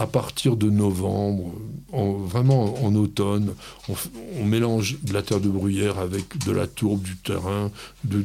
[0.00, 1.52] à partir de novembre,
[1.92, 3.54] en- vraiment en automne.
[3.88, 7.72] On, mélange de la terre de bruyère avec de la tourbe, du terrain,
[8.04, 8.24] du,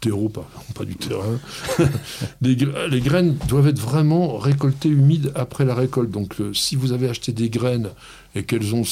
[0.00, 1.40] terreau, pas, du terrain.
[2.40, 6.10] les, gra- les graines doivent être vraiment récoltées humides après la récolte.
[6.12, 7.88] Donc euh, si vous avez acheté des graines
[8.36, 8.84] et qu'elles ont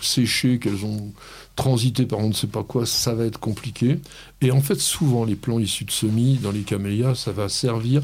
[0.00, 1.12] séché, qu'elles ont
[1.60, 4.00] transité par on ne sait pas quoi, ça va être compliqué.
[4.40, 8.02] Et en fait, souvent, les plants issus de semis dans les camélias, ça va servir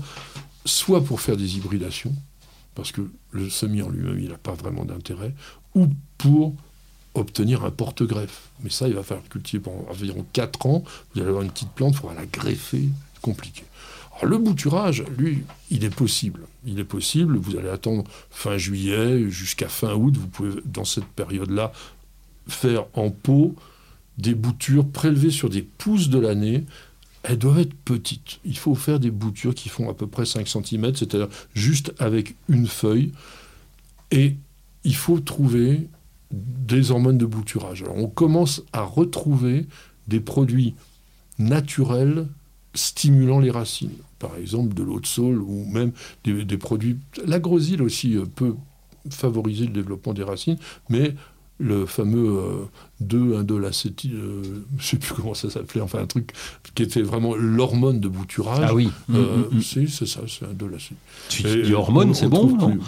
[0.66, 2.12] soit pour faire des hybridations,
[2.74, 3.00] parce que
[3.30, 5.32] le semis en lui-même, il n'a pas vraiment d'intérêt,
[5.74, 5.88] ou
[6.18, 6.52] pour
[7.14, 8.50] obtenir un porte-greffe.
[8.62, 10.84] Mais ça, il va falloir cultiver pendant environ 4 ans.
[11.14, 12.90] Vous allez avoir une petite plante, il faudra la greffer,
[13.22, 13.62] compliqué.
[14.18, 16.40] Alors, le bouturage, lui, il est possible.
[16.66, 20.14] Il est possible, vous allez attendre fin juillet jusqu'à fin août.
[20.18, 21.72] Vous pouvez, dans cette période-là,
[22.49, 23.55] faire en pot
[24.18, 26.64] des boutures prélevées sur des pousses de l'année.
[27.22, 28.38] Elles doivent être petites.
[28.44, 32.36] Il faut faire des boutures qui font à peu près 5 cm, c'est-à-dire juste avec
[32.49, 33.12] une feuille.
[34.11, 34.36] Et
[34.84, 35.88] il faut trouver
[36.30, 37.82] des hormones de bouturage.
[37.82, 39.66] Alors on commence à retrouver
[40.09, 40.74] des produits
[41.38, 42.28] naturels
[42.74, 43.90] stimulant les racines.
[44.18, 45.92] Par exemple de l'eau de saule ou même
[46.24, 46.99] des, produits...
[47.24, 48.55] L'agrosile aussi euh, peut
[49.11, 51.14] favoriser le développement des racines, mais
[51.59, 52.64] le fameux euh,
[53.00, 54.42] 2 indolacétyl, euh,
[54.76, 56.32] je ne sais plus comment ça s'appelait, enfin un truc
[56.74, 58.66] qui était vraiment l'hormone de bouturage.
[58.68, 58.90] Ah oui.
[59.14, 59.62] Euh, Mm, mm, mm.
[59.62, 60.96] si, c'est ça, c'est indolacétyl.
[61.30, 62.80] Tu Et dis hormones, on- c'est on bon non plus.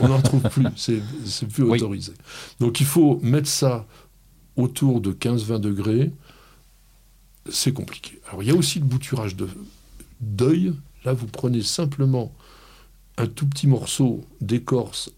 [0.00, 1.78] On n'en trouve plus, c'est c'est plus Oui.
[1.78, 2.12] autorisé.
[2.58, 3.86] Donc il faut mettre ça
[4.56, 6.10] autour de 15-20 degrés,
[7.50, 8.20] c'est compliqué.
[8.28, 9.46] Alors il y a aussi le bouturage de
[10.20, 10.72] d'œil.
[11.04, 12.34] Là, vous prenez simplement
[13.16, 15.10] un tout petit morceau d'écorce,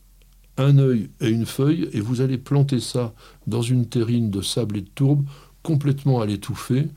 [0.59, 3.13] un œil et une feuille, et vous allez planter ça
[3.47, 5.25] dans une terrine de sable et de tourbe,
[5.63, 6.89] complètement à l'étouffer.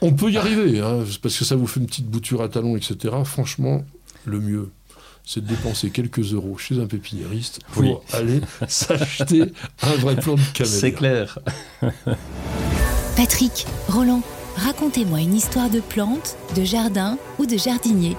[0.00, 2.76] On peut y arriver, hein, parce que ça vous fait une petite bouture à talons,
[2.76, 3.14] etc.
[3.24, 3.84] Franchement,
[4.24, 4.70] le mieux,
[5.24, 7.92] c'est de dépenser quelques euros chez un pépiniériste pour Oui.
[8.12, 9.44] aller s'acheter
[9.82, 10.78] un vrai plant de camélia.
[10.80, 11.38] C'est clair.
[13.16, 14.22] Patrick, Roland,
[14.56, 18.16] Racontez-moi une histoire de plante, de jardin ou de jardinier.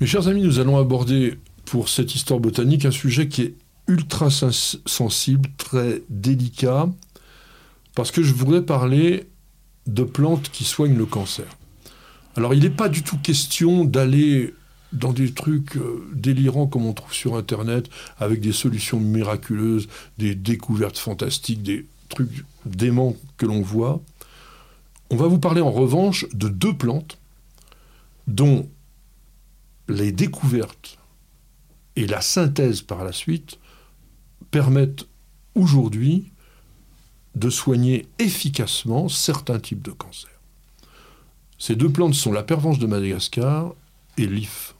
[0.00, 1.34] Mes chers amis, nous allons aborder
[1.72, 3.54] pour cette histoire botanique un sujet qui est
[3.88, 6.86] ultra sens- sensible, très délicat,
[7.94, 9.26] parce que je voudrais parler
[9.86, 11.46] de plantes qui soignent le cancer.
[12.36, 14.52] Alors, il n'est pas du tout question d'aller
[14.92, 20.34] dans des trucs euh, délirants comme on trouve sur Internet, avec des solutions miraculeuses, des
[20.34, 24.02] découvertes fantastiques, des trucs déments que l'on voit.
[25.08, 27.16] On va vous parler en revanche de deux plantes
[28.26, 28.68] dont
[29.88, 30.98] les découvertes
[31.96, 33.58] et la synthèse par la suite
[34.50, 35.06] permettent
[35.54, 36.32] aujourd'hui
[37.34, 40.30] de soigner efficacement certains types de cancers.
[41.58, 43.74] Ces deux plantes sont la pervenche de Madagascar
[44.18, 44.74] et l'if.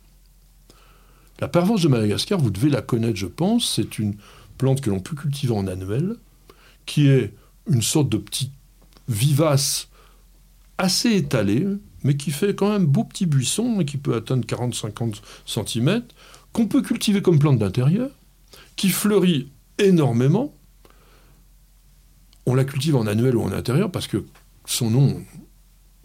[1.40, 3.74] La pervenche de Madagascar, vous devez la connaître, je pense.
[3.74, 4.16] C'est une
[4.58, 6.16] plante que l'on peut cultiver en annuel,
[6.86, 7.34] qui est
[7.68, 8.50] une sorte de petit
[9.08, 9.88] vivace
[10.78, 11.66] assez étalé,
[12.04, 16.02] mais qui fait quand même beau petit buisson et qui peut atteindre 40-50 cm,
[16.52, 18.10] qu'on peut cultiver comme plante d'intérieur,
[18.76, 20.54] qui fleurit énormément.
[22.46, 24.24] On la cultive en annuel ou en intérieur parce que
[24.64, 25.22] son nom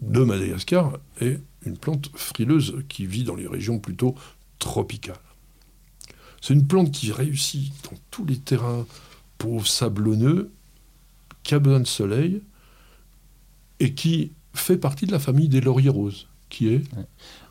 [0.00, 4.14] de Madagascar est une plante frileuse qui vit dans les régions plutôt
[4.58, 5.16] tropicales.
[6.40, 8.86] C'est une plante qui réussit dans tous les terrains
[9.38, 10.52] pauvres, sablonneux,
[11.42, 12.42] qui a besoin de soleil
[13.80, 16.82] et qui fait partie de la famille des lauriers roses, qui est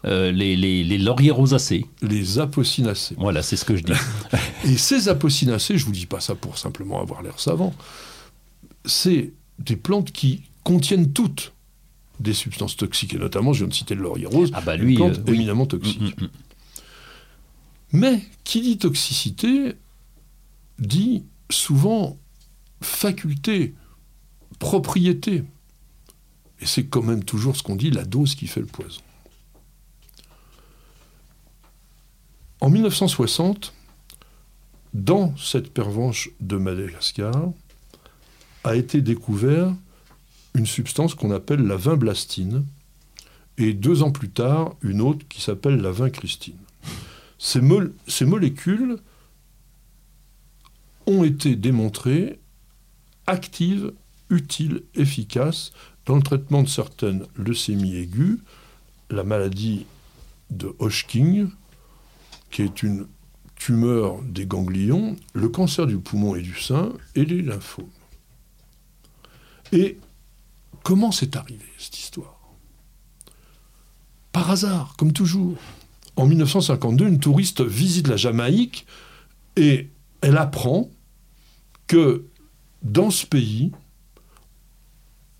[0.05, 1.85] Euh, les, les, les lauriers rosacés.
[2.01, 3.15] les apocynacées.
[3.17, 3.93] Voilà, c'est ce que je dis.
[4.63, 7.73] Et ces apocynacées, je vous dis pas ça pour simplement avoir l'air savant,
[8.85, 11.53] c'est des plantes qui contiennent toutes
[12.19, 14.81] des substances toxiques, et notamment, je viens de citer le laurier rose, Ah bah une
[14.83, 15.35] lui, plante euh, oui.
[15.35, 16.01] éminemment toxique.
[16.01, 16.29] Mm, mm, mm.
[17.93, 19.75] Mais qui dit toxicité
[20.79, 22.17] dit souvent
[22.81, 23.73] faculté,
[24.59, 25.43] propriété.
[26.59, 29.01] Et c'est quand même toujours ce qu'on dit, la dose qui fait le poison.
[32.59, 33.73] En 1960,
[34.93, 37.51] dans cette pervenche de Madagascar,
[38.63, 39.73] a été découvert
[40.55, 42.65] une substance qu'on appelle la vinblastine,
[43.59, 46.57] et deux ans plus tard, une autre qui s'appelle la vincristine.
[47.39, 48.97] Ces, mol- ces molécules
[51.05, 52.39] ont été démontrées
[53.27, 53.93] actives,
[54.29, 55.71] utiles, efficaces
[56.07, 58.39] dans le traitement de certaines leucémies aiguës,
[59.09, 59.85] la maladie
[60.49, 61.49] de Hodgkin,
[62.49, 63.07] qui est une
[63.55, 67.89] tumeur des ganglions, le cancer du poumon et du sein et les lymphomes.
[69.73, 69.97] Et
[70.83, 72.39] comment c'est arrivé cette histoire?
[74.31, 75.57] Par hasard, comme toujours.
[76.15, 78.87] En 1952, une touriste visite la Jamaïque
[79.57, 79.89] et
[80.21, 80.89] elle apprend
[81.87, 82.25] que
[82.81, 83.71] dans ce pays,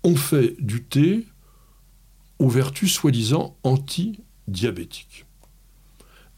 [0.04, 1.26] on fait du thé
[2.38, 5.26] aux vertus soi-disant anti-diabétiques.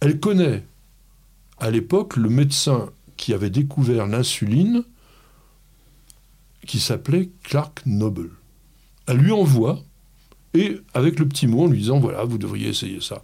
[0.00, 0.64] Elle connaît
[1.58, 4.82] à l'époque le médecin qui avait découvert l'insuline
[6.66, 8.30] qui s'appelait Clark Noble.
[9.06, 9.82] Elle lui envoie,
[10.54, 13.22] et avec le petit mot en lui disant voilà, vous devriez essayer ça.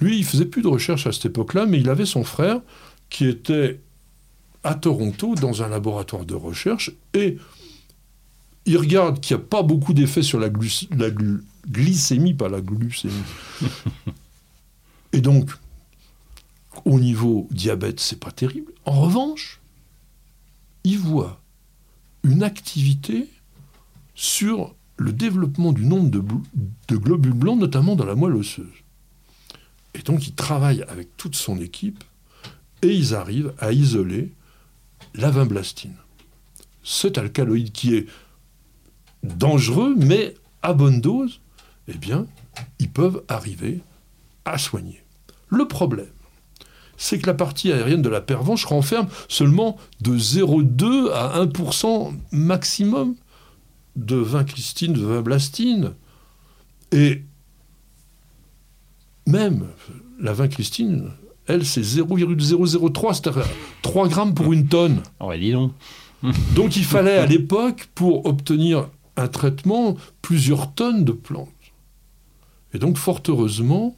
[0.00, 2.60] Lui, il faisait plus de recherche à cette époque-là, mais il avait son frère
[3.08, 3.80] qui était
[4.62, 7.38] à Toronto dans un laboratoire de recherche et
[8.66, 12.48] il regarde qu'il n'y a pas beaucoup d'effet sur la, glu- la glu- glycémie, pas
[12.48, 13.14] la glucémie.
[15.12, 15.50] et donc,
[16.84, 18.72] au niveau diabète, c'est pas terrible.
[18.84, 19.60] En revanche,
[20.84, 21.40] il voit
[22.22, 23.28] une activité
[24.14, 26.42] sur le développement du nombre de, bl-
[26.88, 28.66] de globules blancs, notamment dans la moelle osseuse.
[29.94, 32.04] Et donc, il travaille avec toute son équipe
[32.82, 34.30] et ils arrivent à isoler
[35.14, 35.96] la vinblastine.
[36.84, 38.06] Cet alcaloïde qui est
[39.22, 41.40] dangereux, mais à bonne dose,
[41.88, 42.26] eh bien,
[42.78, 43.80] ils peuvent arriver
[44.44, 45.02] à soigner.
[45.48, 46.06] Le problème,
[46.96, 53.14] c'est que la partie aérienne de la pervenche renferme seulement de 0,2 à 1% maximum
[53.96, 55.92] de vincristine, de vinblastine.
[56.92, 57.22] Et
[59.26, 59.68] même
[60.20, 61.10] la vincristine,
[61.46, 63.46] elle, c'est 0,003, c'est-à-dire
[63.82, 65.02] 3 grammes pour une tonne.
[65.20, 65.72] Ouais, dis donc.
[66.54, 68.88] Donc il fallait à l'époque, pour obtenir
[69.20, 71.48] un traitement, plusieurs tonnes de plantes.
[72.72, 73.96] Et donc fort heureusement,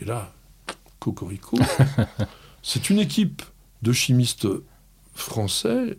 [0.00, 0.32] et là,
[0.98, 1.58] cocorico,
[2.62, 3.42] c'est une équipe
[3.82, 4.48] de chimistes
[5.14, 5.98] français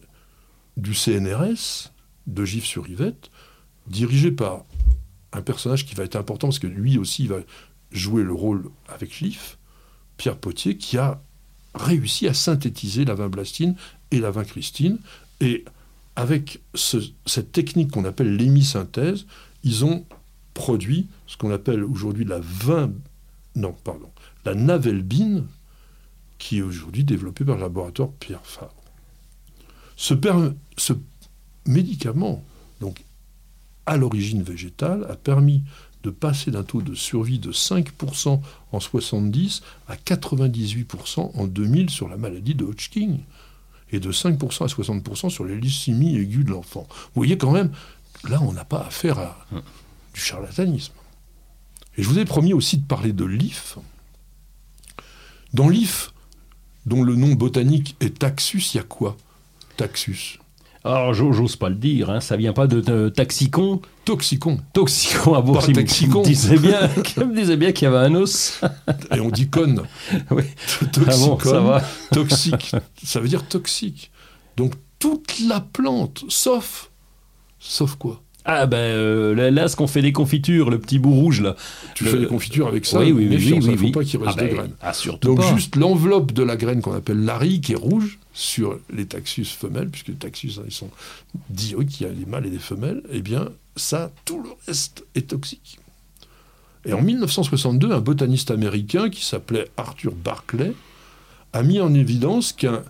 [0.77, 1.91] du CNRS,
[2.27, 3.29] de Gif-sur-Yvette,
[3.87, 4.63] dirigée par
[5.33, 7.37] un personnage qui va être important parce que lui aussi va
[7.91, 9.57] jouer le rôle avec Gif,
[10.17, 11.21] Pierre Potier, qui a
[11.75, 13.75] réussi à synthétiser la vinblastine
[14.11, 14.99] et la vincristine.
[15.41, 15.65] Et
[16.15, 19.25] avec ce- cette technique qu'on appelle l'hémisynthèse,
[19.63, 20.05] ils ont
[20.53, 22.91] produit ce qu'on appelle aujourd'hui la vin...
[23.55, 24.09] Non, pardon.
[24.45, 25.45] La navelbine,
[26.37, 28.73] qui est aujourd'hui développée par le laboratoire Pierre Fabre.
[29.95, 30.13] Ce,
[30.77, 30.93] ce
[31.65, 32.43] médicament,
[32.81, 33.03] donc
[33.85, 35.63] à l'origine végétale, a permis
[36.03, 38.41] de passer d'un taux de survie de 5%
[38.73, 43.17] en 70 à 98% en 2000 sur la maladie de Hodgkin
[43.93, 46.87] et de 5% à 60% sur les leucémies aiguës de l'enfant.
[46.89, 47.71] Vous voyez quand même,
[48.27, 49.45] là, on n'a pas affaire à
[50.13, 50.93] du charlatanisme.
[51.97, 53.77] Et je vous ai promis aussi de parler de l'IF.
[55.53, 56.11] Dans l'IF,
[56.87, 59.15] dont le nom botanique est Taxus, il y a quoi
[59.77, 60.39] Taxus?
[60.85, 64.59] Alors, j'ose pas le dire, hein, ça vient pas de, Taxicon Toxicon.
[64.73, 65.65] Toxicon à Bourg.
[65.65, 66.23] Toxicon.
[66.23, 68.59] disait bien, me disait bien qu'il y avait un os.
[69.15, 69.83] Et on dit con.
[70.31, 70.43] oui.
[70.91, 71.37] Toxicon.
[71.39, 71.81] Ah ça va.
[72.11, 72.75] Toxique.
[73.01, 74.11] Ça veut dire toxique.
[74.57, 76.91] Donc, toute la plante, sauf.
[77.59, 78.21] Sauf quoi?
[78.45, 81.55] Ah ben euh, là, ce qu'on fait des confitures, le petit bout rouge là.
[81.95, 84.37] Tu fais des confitures avec ça, oui, oui, oui, il ne faut pas qu'il reste
[84.37, 84.73] ah de ben, graines.
[84.81, 85.55] Ah, surtout Donc pas.
[85.55, 89.89] juste l'enveloppe de la graine qu'on appelle l'ari, qui est rouge sur les taxus femelles,
[89.89, 90.89] puisque les taxus hein, ils sont
[91.49, 95.05] dioïques, il y a des mâles et des femelles, eh bien ça, tout le reste
[95.15, 95.79] est toxique.
[96.85, 100.73] Et en 1962, un botaniste américain qui s'appelait Arthur Barclay
[101.53, 102.81] a mis en évidence qu'une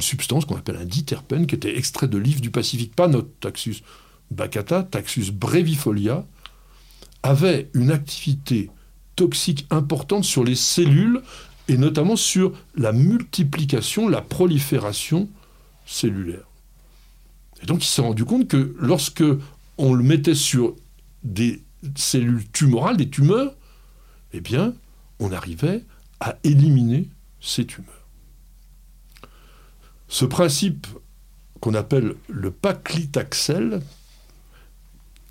[0.00, 3.82] substance qu'on appelle un diterpène, qui était extrait de l'if du Pacifique, pas notre taxus,
[4.30, 6.26] Bacata, Taxus brevifolia,
[7.22, 8.70] avait une activité
[9.16, 11.22] toxique importante sur les cellules
[11.68, 15.28] et notamment sur la multiplication, la prolifération
[15.86, 16.46] cellulaire.
[17.62, 19.24] Et donc il s'est rendu compte que lorsque
[19.78, 20.74] on le mettait sur
[21.22, 21.62] des
[21.96, 23.54] cellules tumorales, des tumeurs,
[24.32, 24.74] eh bien,
[25.20, 25.84] on arrivait
[26.20, 27.08] à éliminer
[27.40, 28.08] ces tumeurs.
[30.08, 30.86] Ce principe
[31.60, 33.80] qu'on appelle le paclitaxel,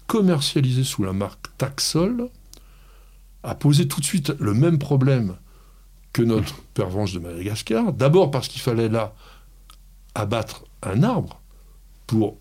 [0.07, 2.29] commercialisé sous la marque Taxol,
[3.43, 5.35] a posé tout de suite le même problème
[6.13, 7.93] que notre pervenche de Madagascar.
[7.93, 9.13] D'abord parce qu'il fallait là
[10.15, 11.41] abattre un arbre
[12.07, 12.37] pour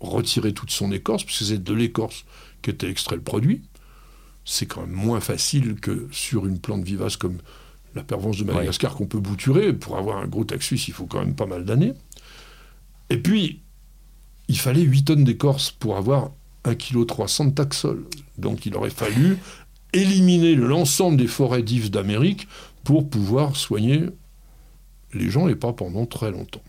[0.00, 2.24] retirer toute son écorce, puisque c'est de l'écorce
[2.62, 3.62] qu'était extrait le produit.
[4.44, 7.38] C'est quand même moins facile que sur une plante vivace comme
[7.94, 9.72] la pervenche de Madagascar qu'on peut bouturer.
[9.72, 11.94] Pour avoir un gros taxus, il faut quand même pas mal d'années.
[13.08, 13.62] Et puis,
[14.48, 16.32] il fallait 8 tonnes d'écorce pour avoir
[16.64, 18.04] 1,3 kg de taxol.
[18.38, 19.38] Donc il aurait fallu
[19.92, 22.48] éliminer l'ensemble des forêts d'Yves d'Amérique
[22.82, 24.02] pour pouvoir soigner
[25.12, 26.62] les gens et pas pendant très longtemps.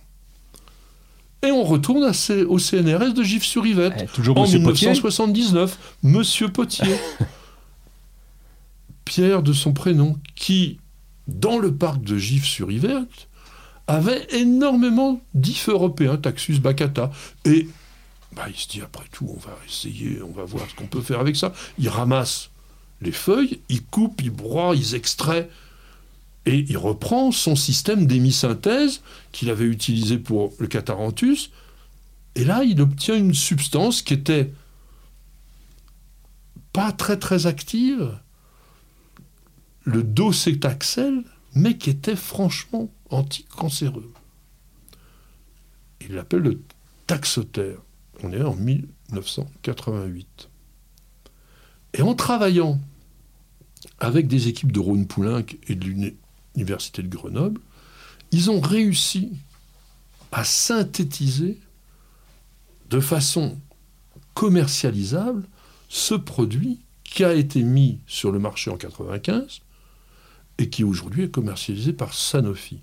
[1.46, 3.94] Et on retourne au CNRS de Gif-sur-Yvette.
[4.02, 6.96] Eh, toujours en Monsieur 1979, Monsieur Potier.
[9.06, 10.80] Pierre de son prénom, qui,
[11.28, 13.28] dans le parc de Gif-sur-Yvette,
[13.86, 17.12] avait énormément d'ifs européens, Taxus baccata.
[17.46, 17.68] Et
[18.36, 21.02] bah, il se dit, après tout, on va essayer, on va voir ce qu'on peut
[21.02, 21.54] faire avec ça.
[21.78, 22.50] Il ramasse
[23.02, 25.50] les feuilles, il coupe, il broie, il extrait,
[26.46, 31.50] et il reprend son système d'hémisynthèse qu'il avait utilisé pour le cataranthus,
[32.36, 34.52] et là, il obtient une substance qui était
[36.74, 38.20] pas très très active,
[39.84, 41.24] le docétaxel,
[41.54, 44.12] mais qui était franchement anticancéreux.
[46.02, 46.62] Il l'appelle le
[47.08, 47.78] taxotère.
[48.26, 50.50] On est en 1988.
[51.94, 52.80] Et en travaillant
[54.00, 55.86] avec des équipes de Rhône-Poulenc et de
[56.56, 57.62] l'Université de Grenoble,
[58.32, 59.34] ils ont réussi
[60.32, 61.60] à synthétiser
[62.90, 63.60] de façon
[64.34, 65.48] commercialisable
[65.88, 69.62] ce produit qui a été mis sur le marché en 1995
[70.58, 72.82] et qui aujourd'hui est commercialisé par Sanofi.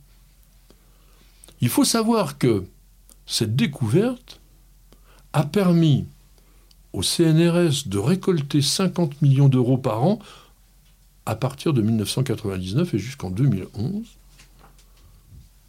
[1.60, 2.64] Il faut savoir que
[3.26, 4.40] cette découverte
[5.32, 6.06] a permis
[6.92, 10.18] au CNRS de récolter 50 millions d'euros par an
[11.24, 14.04] à partir de 1999 et jusqu'en 2011.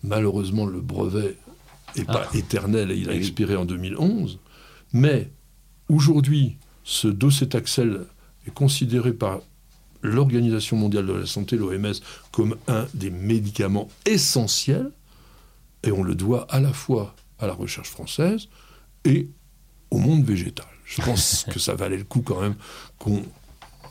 [0.04, 1.38] Malheureusement, le brevet
[1.96, 2.38] n'est pas Ah.
[2.38, 4.40] éternel et il a expiré en 2011.
[4.92, 5.30] Mais
[5.90, 8.02] aujourd'hui, ce docétaxel
[8.46, 9.40] est considéré par
[10.02, 11.94] l'Organisation mondiale de la santé, l'OMS,
[12.32, 14.92] comme un des médicaments essentiels.
[15.84, 18.48] Et on le doit à la fois à la recherche française
[19.06, 19.30] et
[19.94, 20.66] au monde végétal.
[20.86, 22.56] Je pense que ça valait le coup quand même
[22.98, 23.24] qu'on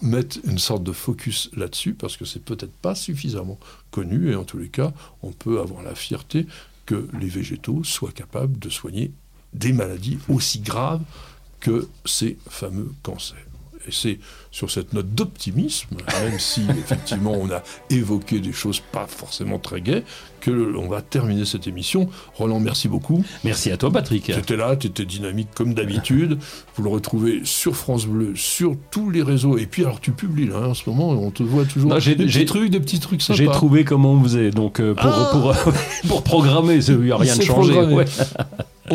[0.02, 3.58] mette une sorte de focus là-dessus, parce que c'est peut-être pas suffisamment
[3.92, 4.92] connu, et en tous les cas,
[5.22, 6.46] on peut avoir la fierté
[6.86, 9.12] que les végétaux soient capables de soigner
[9.52, 11.02] des maladies aussi graves
[11.60, 13.51] que ces fameux cancers.
[13.88, 14.18] Et c'est
[14.50, 19.80] sur cette note d'optimisme, même si effectivement on a évoqué des choses pas forcément très
[19.80, 20.04] gaies,
[20.40, 22.08] que l'on va terminer cette émission.
[22.34, 23.24] Roland, merci beaucoup.
[23.44, 24.24] Merci à toi, Patrick.
[24.24, 26.38] Tu étais là, tu étais dynamique comme d'habitude.
[26.76, 29.56] Vous le retrouvez sur France Bleu, sur tous les réseaux.
[29.56, 32.26] Et puis alors tu publies là, en ce moment, on te voit toujours j'ai- des
[32.26, 33.36] petits trucs, des petits trucs sympas.
[33.36, 35.54] J'ai trouvé comment on faisait, donc euh, pour, Ah pour,
[36.08, 37.72] pour programmer, il n'y a rien de changé.
[37.72, 37.94] programmé.
[37.94, 38.04] ouais.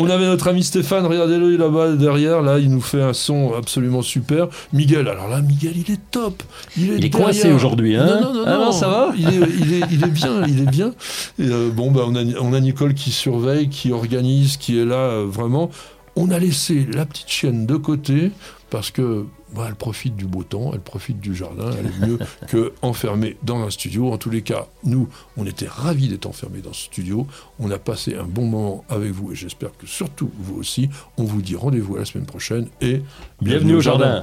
[0.00, 4.00] On avait notre ami Stéphane, regardez-le là-bas derrière, là il nous fait un son absolument
[4.00, 4.46] super.
[4.72, 6.40] Miguel, alors là Miguel il est top.
[6.76, 8.72] Il est, Il est coincé aujourd'hui, hein Non, non, non, Ah non, non.
[8.72, 10.92] ça va il est, il, est, il est bien, il est bien.
[11.40, 14.84] Et, euh, bon, bah, on, a, on a Nicole qui surveille, qui organise, qui est
[14.84, 15.68] là euh, vraiment.
[16.14, 18.30] On a laissé la petite chienne de côté
[18.70, 22.18] parce que bah, elle profite du beau temps, elle profite du jardin, elle est mieux
[22.48, 24.12] que enfermée dans un studio.
[24.12, 27.26] En tous les cas, nous, on était ravis d'être enfermés dans ce studio.
[27.58, 30.90] On a passé un bon moment avec vous et j'espère que surtout vous aussi.
[31.16, 33.02] On vous dit rendez-vous à la semaine prochaine et
[33.40, 34.22] Bienvenue au jardin.